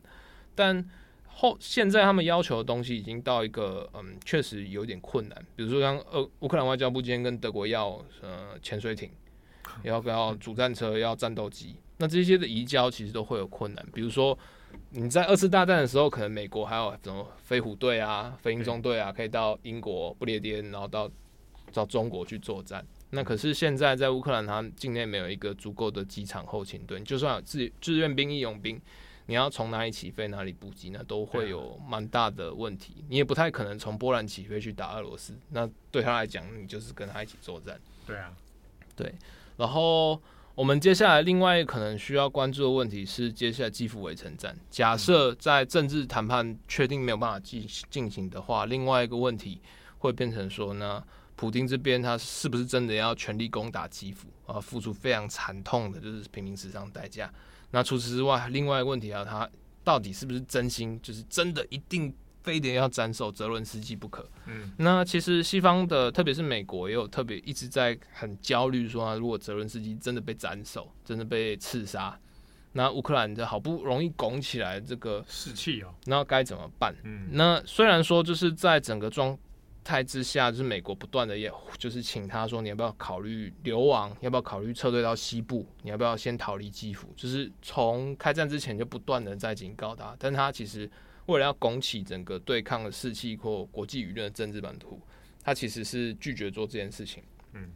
[0.53, 0.85] 但
[1.27, 9.09] 后现在他们要求的东西已经到一个嗯，确实有点困难，比如说像呃乌克兰外交部今天跟德国要呃潜水艇，
[9.83, 14.37] 要不要主战车，要战斗机，那这些的移交其实都会有困难，比如说。
[14.89, 21.09] 你在二次大战的时候，可能美国还有什么飞虎队啊、飞鹰中队啊，可以到英国不列颠，然后到
[21.75, 22.83] 到中国去作战。
[23.11, 28.81] 那可是现在在乌克兰，它境内没有一个足够的机场后勤队，就算有志志愿兵、义勇兵，
[29.27, 33.03] 你要从哪里起飞、哪里补给，那都会有蛮大的问题。
[33.09, 37.79] 你也不太可能从波兰起飞去打俄罗斯，那对他来讲，你就是跟他一起作战。
[38.07, 38.33] 对啊，
[38.95, 39.13] 对，
[39.57, 40.19] 然后。
[40.55, 44.57] 我们接下来另外可能需要关注的问题是，接下来基辅围城战。
[44.71, 49.59] 假设在政治谈判确定没有办法进进行的话，另外一个问题
[49.97, 51.03] 会变成说呢，
[51.35, 54.59] 普京这边他是不是真的要全力攻打基辅啊？
[54.59, 57.31] 付出非常惨痛的就是平民死伤代价。
[57.71, 59.49] 那除此之外，另外一个问题啊，他
[59.83, 62.13] 到底是不是真心，就是真的一定？
[62.45, 64.23] 非得要斩首泽伦斯基不可。
[64.45, 72.15] 嗯，那其实西方的，特别是美国，也有特别一直在很焦虑，说如果泽伦斯基真的被斩首，真的被刺杀，
[72.73, 76.95] 那乌克兰这好不容易拱起来这个士气哦，那该怎么办？
[77.03, 79.35] 嗯，那虽然说就是在整个状
[79.85, 84.13] 态之下，就是美国不断的也就是请他说，你要不要考虑流亡？
[84.19, 85.65] 要不要考虑撤退到西部？
[85.83, 87.07] 你要不要先逃离基辅？
[87.15, 90.91] 就是从开战之前就不断的在警告他，但他其实。
[91.27, 95.01] 为了要拱起整个对抗的士气或国际舆论的政治版图，
[95.41, 97.23] 他其实是拒绝做这件事情。
[97.53, 97.67] 嗯，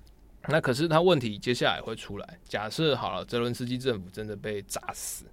[0.49, 2.39] 那可是他问题接下来会出来。
[2.43, 5.25] 假设好了，泽伦斯基政府真的被炸死，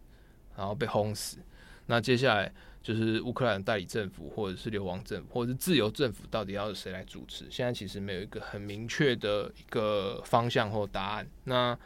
[0.57, 1.37] 然后被轰死，
[1.85, 2.51] 那接下来
[2.87, 7.45] 就是乌克兰代理政府，或者是流亡政府，或者是自由政府，到底要谁来主持？
[7.51, 11.27] 现在其实没有一个很明确的一个方向或答案。
[11.43, 11.77] 那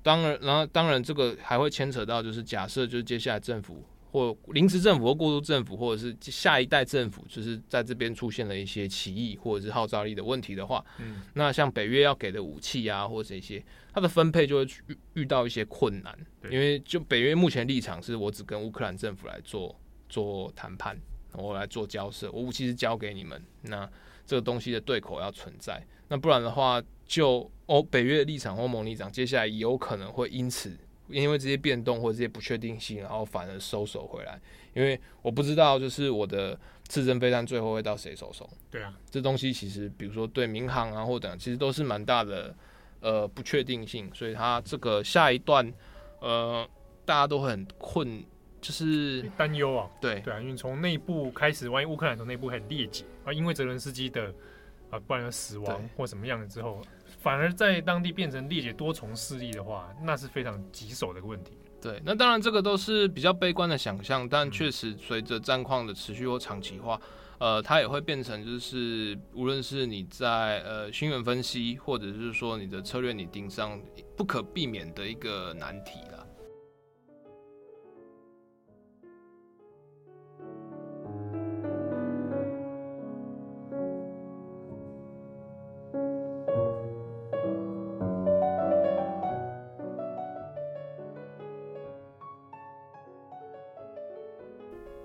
[0.00, 3.84] 当然，然后当然这个还会牵扯到，就是假设就是接下来政府。
[4.12, 13.60] 或临时政府或过渡政府，或者是下一代政府，就是在这边出现了一些歧义或者是号召力的问题的话，嗯，那像北约要给的武器啊，或者一些
[13.92, 16.16] 它的分配就会遇遇到一些困难，
[16.48, 19.74] 因为就北约目前立场是我只跟乌克兰政府来做
[20.08, 20.96] 做谈判，
[21.32, 23.88] 我来做交涉，我武器是交给你们，那
[24.26, 30.76] 这个东西的对口要存在，那不然的话，就欧北约的立场，或盟立场，接下来有可能会因此。
[31.08, 34.40] 因为这些变动或者这些不确定性，然后反而收手回来。
[34.72, 38.48] 因为我不知道，就是我的次针飞弹最后会到谁手中。
[38.70, 42.56] 对啊，这东西其实，比如说对民航啊或等，其实都是蛮大的
[43.00, 44.10] 呃不确定性。
[44.14, 45.70] 所以它这个下一段
[46.22, 46.66] 呃，
[47.04, 48.24] 大家都很困，
[48.64, 49.90] 就是担忧啊。
[50.00, 54.32] 对对啊，因为从内部开始，万一乌克兰从内部开始裂解啊，因为泽伦斯基的
[54.90, 56.80] 啊，不然死亡或什么样的之后。
[57.20, 61.52] 反而在当地变成裂解多重势力的话，那是非常棘手的一个问题。
[61.80, 67.00] 对，那当然这个都是比较悲观的想象，但确实随着战况的持续或长期化，
[67.38, 73.78] 呃，它也会变成就是无论是你在呃新闻分析，或者是说你的策略拟定上，
[74.16, 75.98] 不可避免的一个难题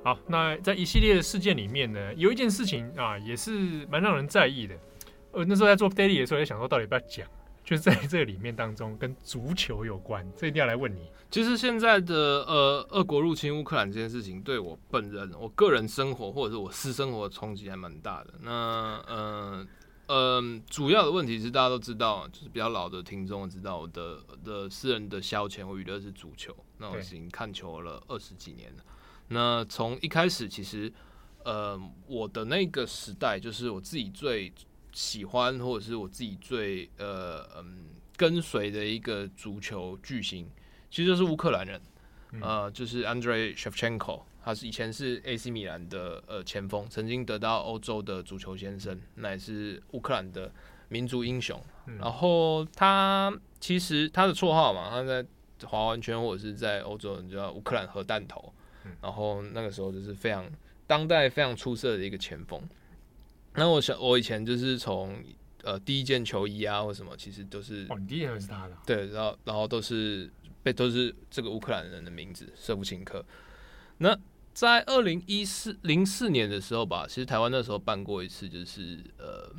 [0.09, 4.75] 好，那在一系列的事件里面呢，有一件事情啊，也是蛮让人在意的。
[5.31, 7.27] 呃，那时候在做 daily 的时候，也想说到底要不要讲，
[7.63, 11.11] 就是在这个里面当中跟足球有关，这一定要来问你。
[11.29, 12.15] 其实现在的
[12.47, 18.33] 呃，俄国入侵乌克兰这件事情，对我本人、我个人生活或者是我私生活的冲击还蛮大的。
[18.41, 19.67] 那嗯
[20.07, 26.55] 嗯、主要的问题是大家都知道，就是比较老的听众知道，我的的私人的消遣我娱乐是足球。
[26.79, 28.83] 那我已经看球了二十几年了。
[29.29, 30.91] 那从一开始，其实，
[31.43, 34.51] 呃，我的那个时代，就是我自己最
[34.91, 37.85] 喜欢，或者是我自己最呃嗯
[38.17, 40.49] 跟随的一个足球巨星，
[40.89, 41.79] 其实就是乌克兰人，
[42.41, 50.51] 呃，就是 Andrei Shevchenko，他是以前是 AC 米兰的呃前锋，曾经得到欧洲的足球先生，那也是乌克兰的
[50.87, 51.61] 民族英雄。
[51.99, 55.23] 然后他其实他的绰号嘛，他在
[55.67, 58.51] 华文圈或者是在欧洲人叫乌克兰核弹头。
[59.01, 60.49] 然后那个时候就是非常
[60.87, 62.61] 当代非常出色的一个前锋。
[63.55, 65.23] 那我想我以前就是从
[65.63, 70.29] 呃第一件球衣啊或什么，其实都是哦，你第一件是他的对，然后然后都是
[70.63, 73.25] 被都是这个乌克兰人的名字舍甫琴科。
[73.97, 74.17] 那
[74.53, 79.53] 在二零一四零四年的时候吧，其实台湾那时候办过一次，就是呃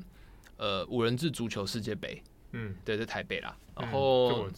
[0.56, 2.22] 呃五人制足球世界杯。
[2.52, 3.56] 嗯，对，在台北啦。
[3.76, 4.48] 然后。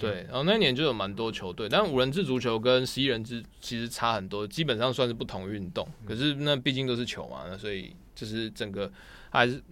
[0.00, 5.86] 对，然后那年就有蛮多球队，但五人制足球跟十一人制其实差很多，基本上算是不同运动。
[6.00, 8.90] 嗯、可是那毕竟都是球嘛，那所以就是整个
[9.30, 9.62] 还是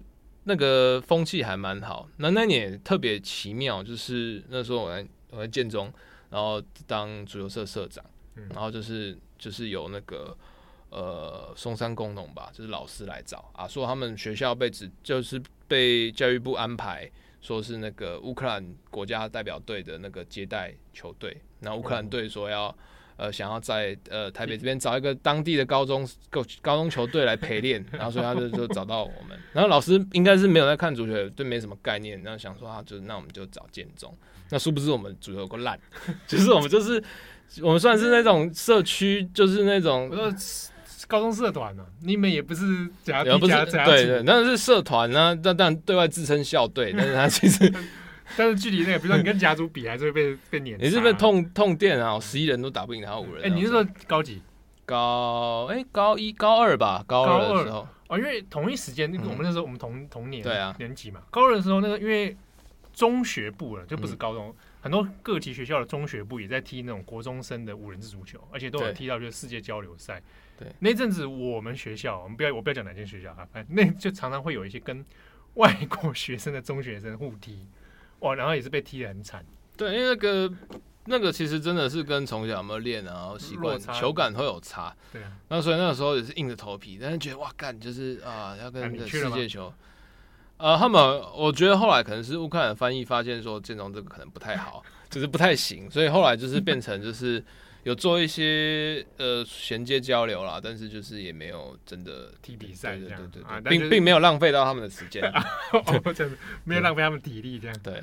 [0.45, 2.09] 那个风气还蛮好。
[2.19, 5.93] 那那年也特别奇妙，就是那时候我在我在建中，
[6.31, 8.05] 然后当足球社社长，
[8.37, 10.37] 嗯、然后就是就是有那个
[10.91, 17.11] 呃松山工农吧，就是老师来找啊，说他们学校被指就是被教育部安排。
[17.45, 22.75] 说是那个乌克兰国家代表队的那个接待球队，那乌克兰队说要
[23.19, 34.17] 呃想要在呃台北这边找一个当地的高中高高中球队来陪练，然后所以他就就找到我们， 然后老师应该是没有在看足球，对没什么概念，然后想说啊就那我们就找建中，
[34.49, 35.79] 那殊不知我们足球有够烂，
[36.27, 37.05] 就是我们就是
[37.61, 40.11] 我们算是那种社区，就是那种。
[41.07, 41.87] 高中社团呢、啊？
[42.03, 45.41] 你们也不是夹，不是对对，那是社团呢、啊。
[45.43, 47.73] 但但对外自称校队， 但是他其实，
[48.37, 50.79] 但是距离那个，比如说你跟甲组比，还是会被被碾。
[50.79, 52.19] 你是不是痛痛电啊？
[52.19, 53.45] 十一人都打不赢他五人。
[53.45, 54.43] 哎、欸，你是说高几？
[54.87, 57.87] 高哎、欸，高一高二吧，高二的时候。
[58.09, 61.23] 哦，因为同一时间，那个我们那时候我们同同年，对啊，年级嘛。
[61.31, 62.37] 高二的时候，那个因为
[62.93, 64.49] 中学部了，就不是高中。
[64.49, 70.21] 嗯很多各级学校的中学部也在踢那种国中生的五人制足球，而且都有踢到就是世界交流赛。
[70.59, 75.05] 对，那阵子我们学校，我们不要我不要讲哪间学校啊，反正那就常常会有一些跟
[75.55, 77.67] 外国学生的中学生互踢，
[78.21, 79.45] 哇，然后也是被踢得很惨。
[79.77, 80.53] 对，因为那个
[81.07, 84.95] 那个其实真的是跟从小有没有练啊，然后习惯球感会有差。
[85.13, 89.73] 对啊，那所以那个时候也是硬着头皮，但是觉得哇干，就是啊要跟个世界球。
[90.57, 97.45] 呃，他们我觉得后来可能是乌克兰翻译发现说建中这个可能不太好， 就是不太行，所以后来就是变成就是
[97.85, 105.23] 有做一些呃衔接交流啦，但是就是也没有真的踢比赛，对对对，并并没有浪费到他们的时间，
[106.15, 107.77] 真的没有浪费他们体力这样。
[107.83, 108.03] 对，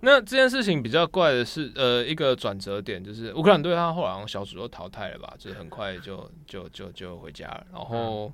[0.00, 7.66] 那这件事情比较怪的是，呃，一个转折点就是乌克兰队他后来好像小组都淘汰了吧，就是很快就就就就回家了。
[7.72, 8.30] 然后，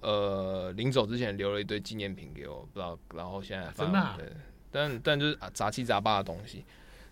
[0.00, 2.96] 呃，临走之前留了一堆纪念品给我，不知道。
[3.16, 4.28] 然后现在真的、啊，对，
[4.70, 6.64] 但但就是啊杂七杂八的东西。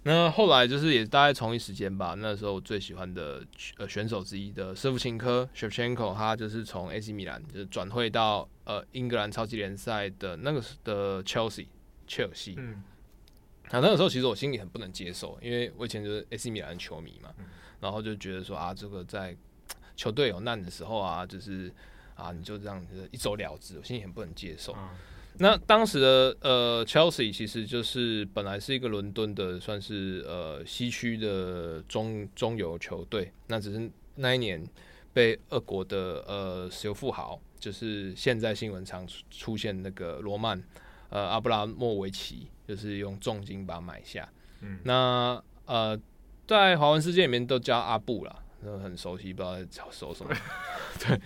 [0.09, 3.45] 那后来就是也大概同一时间吧，那时候我最喜欢的
[3.77, 11.67] 呃选手之一的舍甫琴科 Shevchenko，他就是从 AC 米兰就是转会到呃英格兰超级联赛的那个的 Chelsea
[12.07, 12.55] 切尔西。
[12.57, 12.83] 嗯。
[13.65, 17.29] 啊，那个时候其实我心里很不能接受，因为我以前就是 AC 米兰球迷嘛，
[17.79, 19.37] 然后就觉得说啊，这个在
[19.95, 21.71] 球队有难的时候啊，就是
[22.15, 24.75] 啊，你就这样子一走了之，我心里很不能接受。
[25.39, 34.65] 那当时的呃 Chelsea 其实就是本来是一个伦敦的，算是呃西区的中中游球队，那只是那一年
[35.13, 40.63] 被俄国的呃石油富豪，就是现在新闻常出现那个罗曼
[41.11, 42.49] 呃阿布拉莫维奇。
[42.69, 44.31] 就是用重金把它买下，
[44.61, 45.99] 嗯，那呃，
[46.47, 50.35] 在华文世界里面都叫阿布啦，很熟悉，不知道在说什么。
[50.99, 51.21] 对，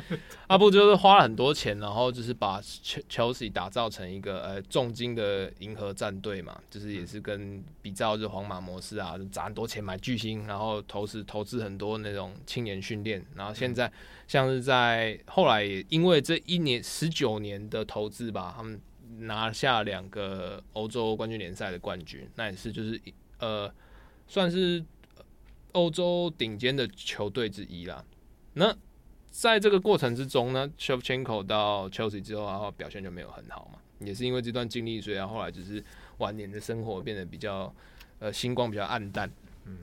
[0.49, 13.91] 阿布就是花了很多钱，然后就是把切切西打造成一个呃重金的银河战队嘛，就是也是跟比照就是皇马模式啊，就砸很多钱买巨星，然后投资投资很多那种青年训练，然后现在
[14.27, 18.81] 像是在后来也因为这一年十九年的投资吧，他们。
[19.19, 22.99] 拿下两个欧洲冠军联赛的冠军，那也是就是
[23.39, 23.71] 呃，
[24.27, 24.83] 算是
[25.73, 28.05] 欧洲顶尖的球队之一啦。
[28.55, 28.75] 那
[29.31, 35.83] 在这个过程之中呢，Shevchenko 到 Chelsea 之后，然后表现就没有很好嘛，也是因为这段经历，所以他后来就是
[36.19, 37.75] 晚年的生活变得比较
[38.19, 39.31] 呃星光比较暗淡。
[39.65, 39.79] 嗯，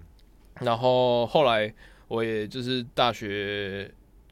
[0.62, 1.74] 然后后来
[2.08, 3.92] 我也就是大学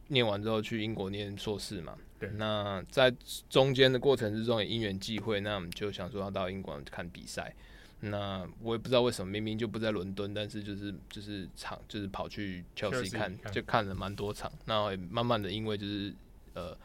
[0.10, 1.98] 念完之后去英国念硕士嘛。
[2.20, 3.14] 对，那在
[3.50, 7.54] 中间的过程之中也因缘际会，那我们就想说要到英国看比赛。
[8.00, 14.52] 那我也不知道为什么，明明就不在伦敦，但是就是就是场就是跑去 Chelsea 看，就看了蛮多场。
[14.66, 16.14] 那也慢慢的因为就是
[16.54, 16.78] 呃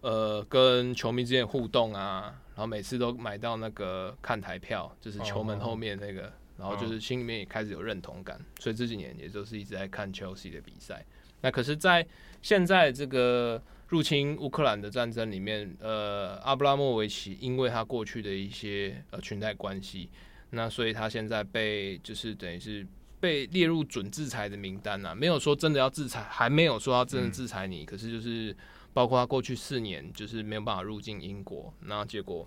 [0.00, 11.04] 呃跟球迷之间互动啊，然后每次都买到那个看台票，就是球门后面那个，哦、然后就是心里面也开始有认同感，所以这几年也就是一直在看 Chelsea 的比赛。
[11.40, 12.06] 那可是，在
[12.42, 13.62] 现在这个。
[13.88, 20.10] 入侵乌克兰的战争里面，呃，阿布拉莫维奇因为他过去的一些呃裙带关系，
[20.50, 22.86] 那所以他现在被就是等于是
[23.20, 28.56] 被列入准制裁的名单呐、啊，没有说真的要制裁，还没有说要真的制裁你，嗯、可是就是
[28.92, 32.46] 包括他过去四年就是没有办法入境英国，那结果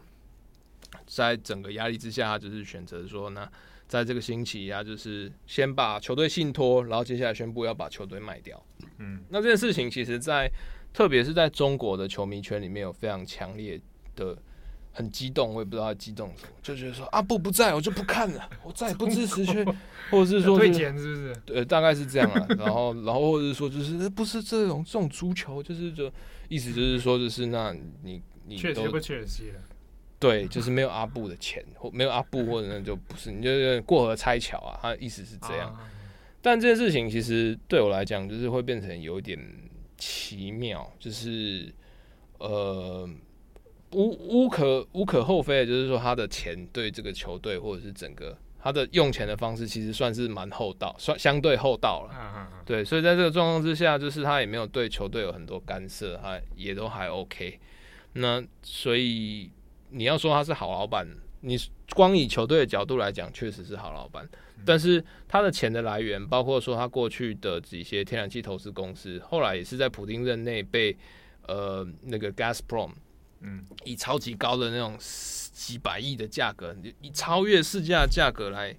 [1.05, 3.49] 在整个压力之下，他就是选择说，那
[3.87, 8.61] 在这个星期啊，就是先把球队信托，然后接下来宣布要把球队卖掉。
[8.97, 10.49] 嗯，那这件事情其实，在
[10.93, 13.79] 特别是在中国的球迷圈里面有非常强烈
[14.15, 14.37] 的
[14.91, 19.63] 很激动，我也不知道他激动什么，就觉得说阿布不在我就不看了，我再也不支持去，
[20.11, 21.35] 或者是说退钱是不是？
[21.45, 22.45] 对，大概是这样啊。
[22.57, 26.11] 然后，然后或者是说就是不是这种这种足球，就是就
[26.49, 29.59] 意思就是说就是那你你确实不缺席了，
[30.19, 34.79] 对，就是没有阿布的钱或没有阿布或者那就不是，你就过河拆桥啊。
[34.81, 35.75] 他的意思是这样，
[36.41, 39.39] 但这件事情其实对我来讲就是会变成有一点。
[40.03, 41.71] 奇妙，就是
[42.39, 43.07] 呃
[43.93, 52.47] 无无可无可厚非的，就是说他的钱对这个球队或者是整个他的用钱的方式，其实算是蛮厚道，算相对厚道了。
[52.65, 57.59] 对，所以在这个状况之下，就是他也没有对球队有很多干涉，他也都还 OK。
[58.13, 59.49] 那所以
[59.89, 61.07] 你要说他是好老板，
[61.41, 61.57] 你
[61.95, 64.27] 光以球队的角度来讲，确实是好老板。
[64.63, 70.95] 但是他的钱的来源，包括说他过去的几些天然气投资公司，后来也是在普丁任内被
[71.47, 72.91] 呃那个 Gazprom，
[73.41, 78.75] 嗯，以超级高的那种几百亿的价格，以超越市价价格来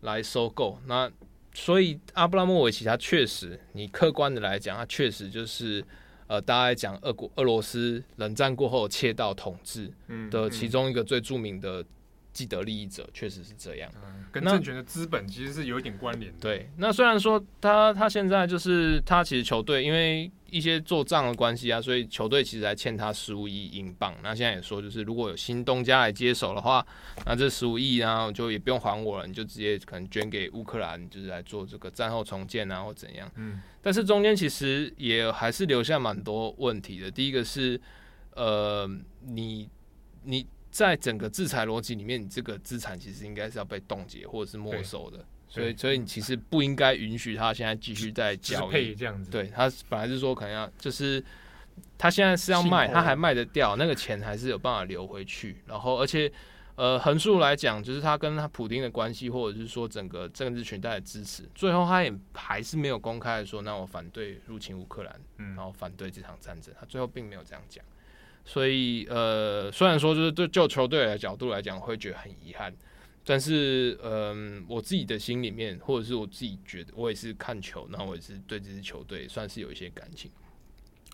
[0.00, 0.78] 来收购。
[0.86, 1.10] 那
[1.54, 5.84] 所以阿布拉莫维奇他确实，你客观的来讲，他确实就是
[6.26, 9.92] 呃，大家讲俄国俄罗斯冷战过后窃盗统治
[10.30, 11.84] 的其中一个最著名的。
[12.32, 16.38] 既得利益者确实是这样，嗯，跟政权的资本其实是有一点关联的。
[16.40, 24.14] 对，那虽然说他他现在就是他其实球队因为一些做账的关系啊，所以球队其实还欠他十五亿英镑。
[24.22, 26.84] 那现在也说就是如果有新东家来接手的话，
[27.26, 33.30] 那这十五亿啊就也不用还我了，你就直接可能捐给乌克兰，就是来做这个战后重建啊或怎样。
[33.36, 37.10] 嗯，但是中间其实也还是留下蛮多问题的。
[37.10, 37.78] 第一个是
[38.34, 39.68] 呃，你
[40.24, 40.46] 你。
[40.72, 49.30] 在整个制裁逻辑里面，你这个资产其实应该是要被冻结或者是没收的，所以所以你其实不应该允许他现在继续在交易这样子。
[49.30, 51.22] 对，他本来是说可能要，就是
[51.98, 55.58] 他现在是要卖，他还卖得掉，那个钱还是有办法流回去。
[55.66, 56.32] 然后而且
[56.74, 67.84] 呃，横竖来讲，就是他跟他普丁的关系，或者是说整个政治裙带的支持，最后他也还是没有公开的说，那我反对入侵乌克兰，然后反对这场战争，他最后并没有这样讲。
[68.44, 72.74] 所以，呃，虽然说就是对就球队的角度来讲，会觉得很遗憾，
[73.24, 80.30] 但是，嗯、呃，我自己的心里面，或者是我自己觉得，我也是看球，然后我也是对这支球队算是有一些感情，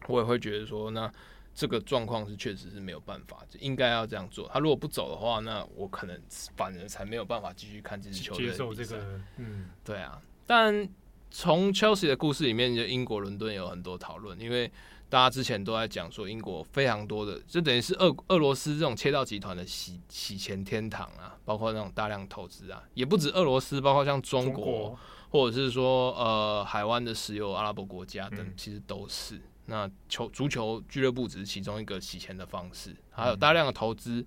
[0.06, 1.12] 我也会觉得说，那。
[1.54, 4.48] 这个状况是确实是没有办法，就应该要这样做。
[4.52, 6.16] 他如果不走的话，那我可能
[6.56, 8.46] 反而才没有办法继续看这支球队。
[8.46, 10.22] 接受这个，嗯，对啊。
[10.46, 10.88] 但
[11.32, 14.70] 从 Chelsea 的故事里面，就英国伦敦有很多讨论，因为
[15.08, 24.98] 大家之前都在讲说，英国非常多的，就等于是俄俄罗斯这种切到集团的洗洗钱天堂啊，包括那种大量投资啊，也不止俄罗斯，包括像中国，中国。
[25.30, 29.34] 或者是说呃海湾的石油阿拉伯国家等，其实都是。
[29.36, 34.24] 嗯那球足球俱乐部只是其中一个洗钱的方式，还有大量的投资，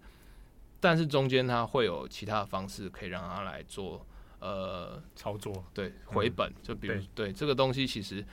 [0.80, 4.06] 但是中间它会有其他的方式可以让它来做
[4.38, 8.24] 呃操作，对回本，就比如对这个东西其实，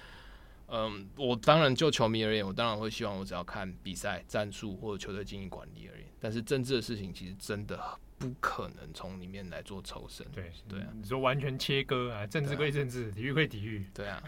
[0.69, 7.81] 嗯，我当然就球迷而言，我当然会希望我只要看比赛战术或者球队经营管理而言，但是政治的事情其实真的
[8.19, 14.23] 不可能从里面来做抽身，对对啊，你说完全切割啊，政治归政治，体育归体育，对啊。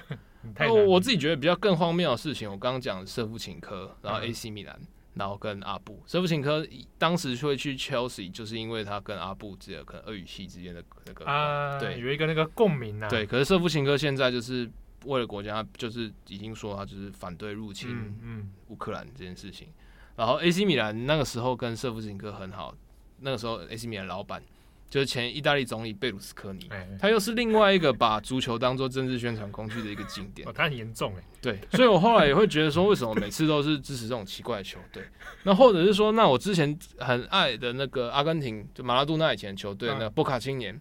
[0.57, 4.81] 那我自己觉得比较更荒谬的事情，我刚刚讲舍夫琴科，然后 AC 米兰，
[5.13, 6.03] 然后跟阿布。
[6.07, 6.67] 舍夫琴科
[6.97, 13.09] 当时会去 Chelsea，就是因为他跟阿布只有可能俄语系之间的那个啊，对，有一个那个共鸣啊。
[13.11, 14.71] 对，可是舍夫琴科现在就是
[15.05, 17.91] 为了国家，就是已经说他就是反对入侵
[18.23, 19.69] 嗯乌克兰这件事情。
[20.17, 22.75] 然后 AC 米兰那个时候跟舍甫琴科很好，
[23.21, 24.43] 那个时候 AC 米兰老板。
[24.91, 30.49] 就是前意大利总理贝鲁斯科尼，他又是另外一个把足球当做政治宣传工具的一个经典。
[30.49, 31.23] 哦，他很严重哎。
[31.41, 35.05] 对，所以我后来也会觉得说，为什么每次都是支持这种奇怪的球队？
[35.45, 40.81] 那或者是说，那我之前很爱的那个阿根廷，就马拉多纳以前球队，那个波卡青年，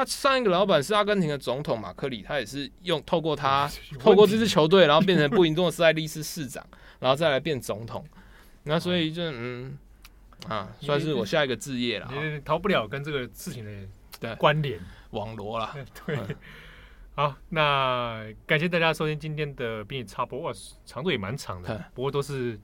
[0.00, 3.70] 他上一个老板是阿根廷的总统马克里，他也是用透过他
[4.00, 6.66] 透过这支球队，然后变成布宜诺斯艾利斯市长，
[6.98, 8.04] 然后再来变总统。
[8.62, 9.78] 那所以就嗯。
[10.48, 13.62] 啊，算是我下一个置业了，你逃不了跟这个事情
[14.20, 14.80] 的关联
[15.10, 15.76] 网罗了。
[16.06, 16.18] 对，
[17.14, 20.52] 好，那感谢大家收听今天的编辑插播，哇，
[20.86, 22.58] 长度也蛮长的，不过都是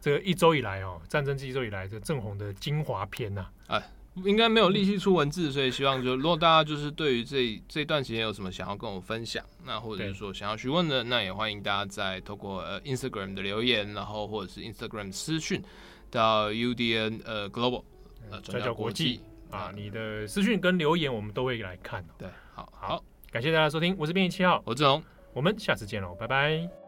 [0.00, 3.44] 这个一周以来哦，战争这一周以来这正红的精华篇呐。
[3.66, 3.82] 哎，
[4.24, 15.62] 应该没有力气出文字，所以希望就如果大家就是对于这这段时间有什么想要跟我分享，那或者是说想要询问的，那也欢迎大家在透过呃 Instagram 的留言，然后或者是 Instagram 私讯。
[16.10, 17.82] 到 UDN 呃 Global
[18.30, 22.02] 呃转角国际啊，你的私讯跟留言我们都会来看。
[22.16, 25.02] 对，好好，感谢大家收听，我是编辑七号，我是志宏，
[25.34, 26.87] 我们下次见喽，拜拜。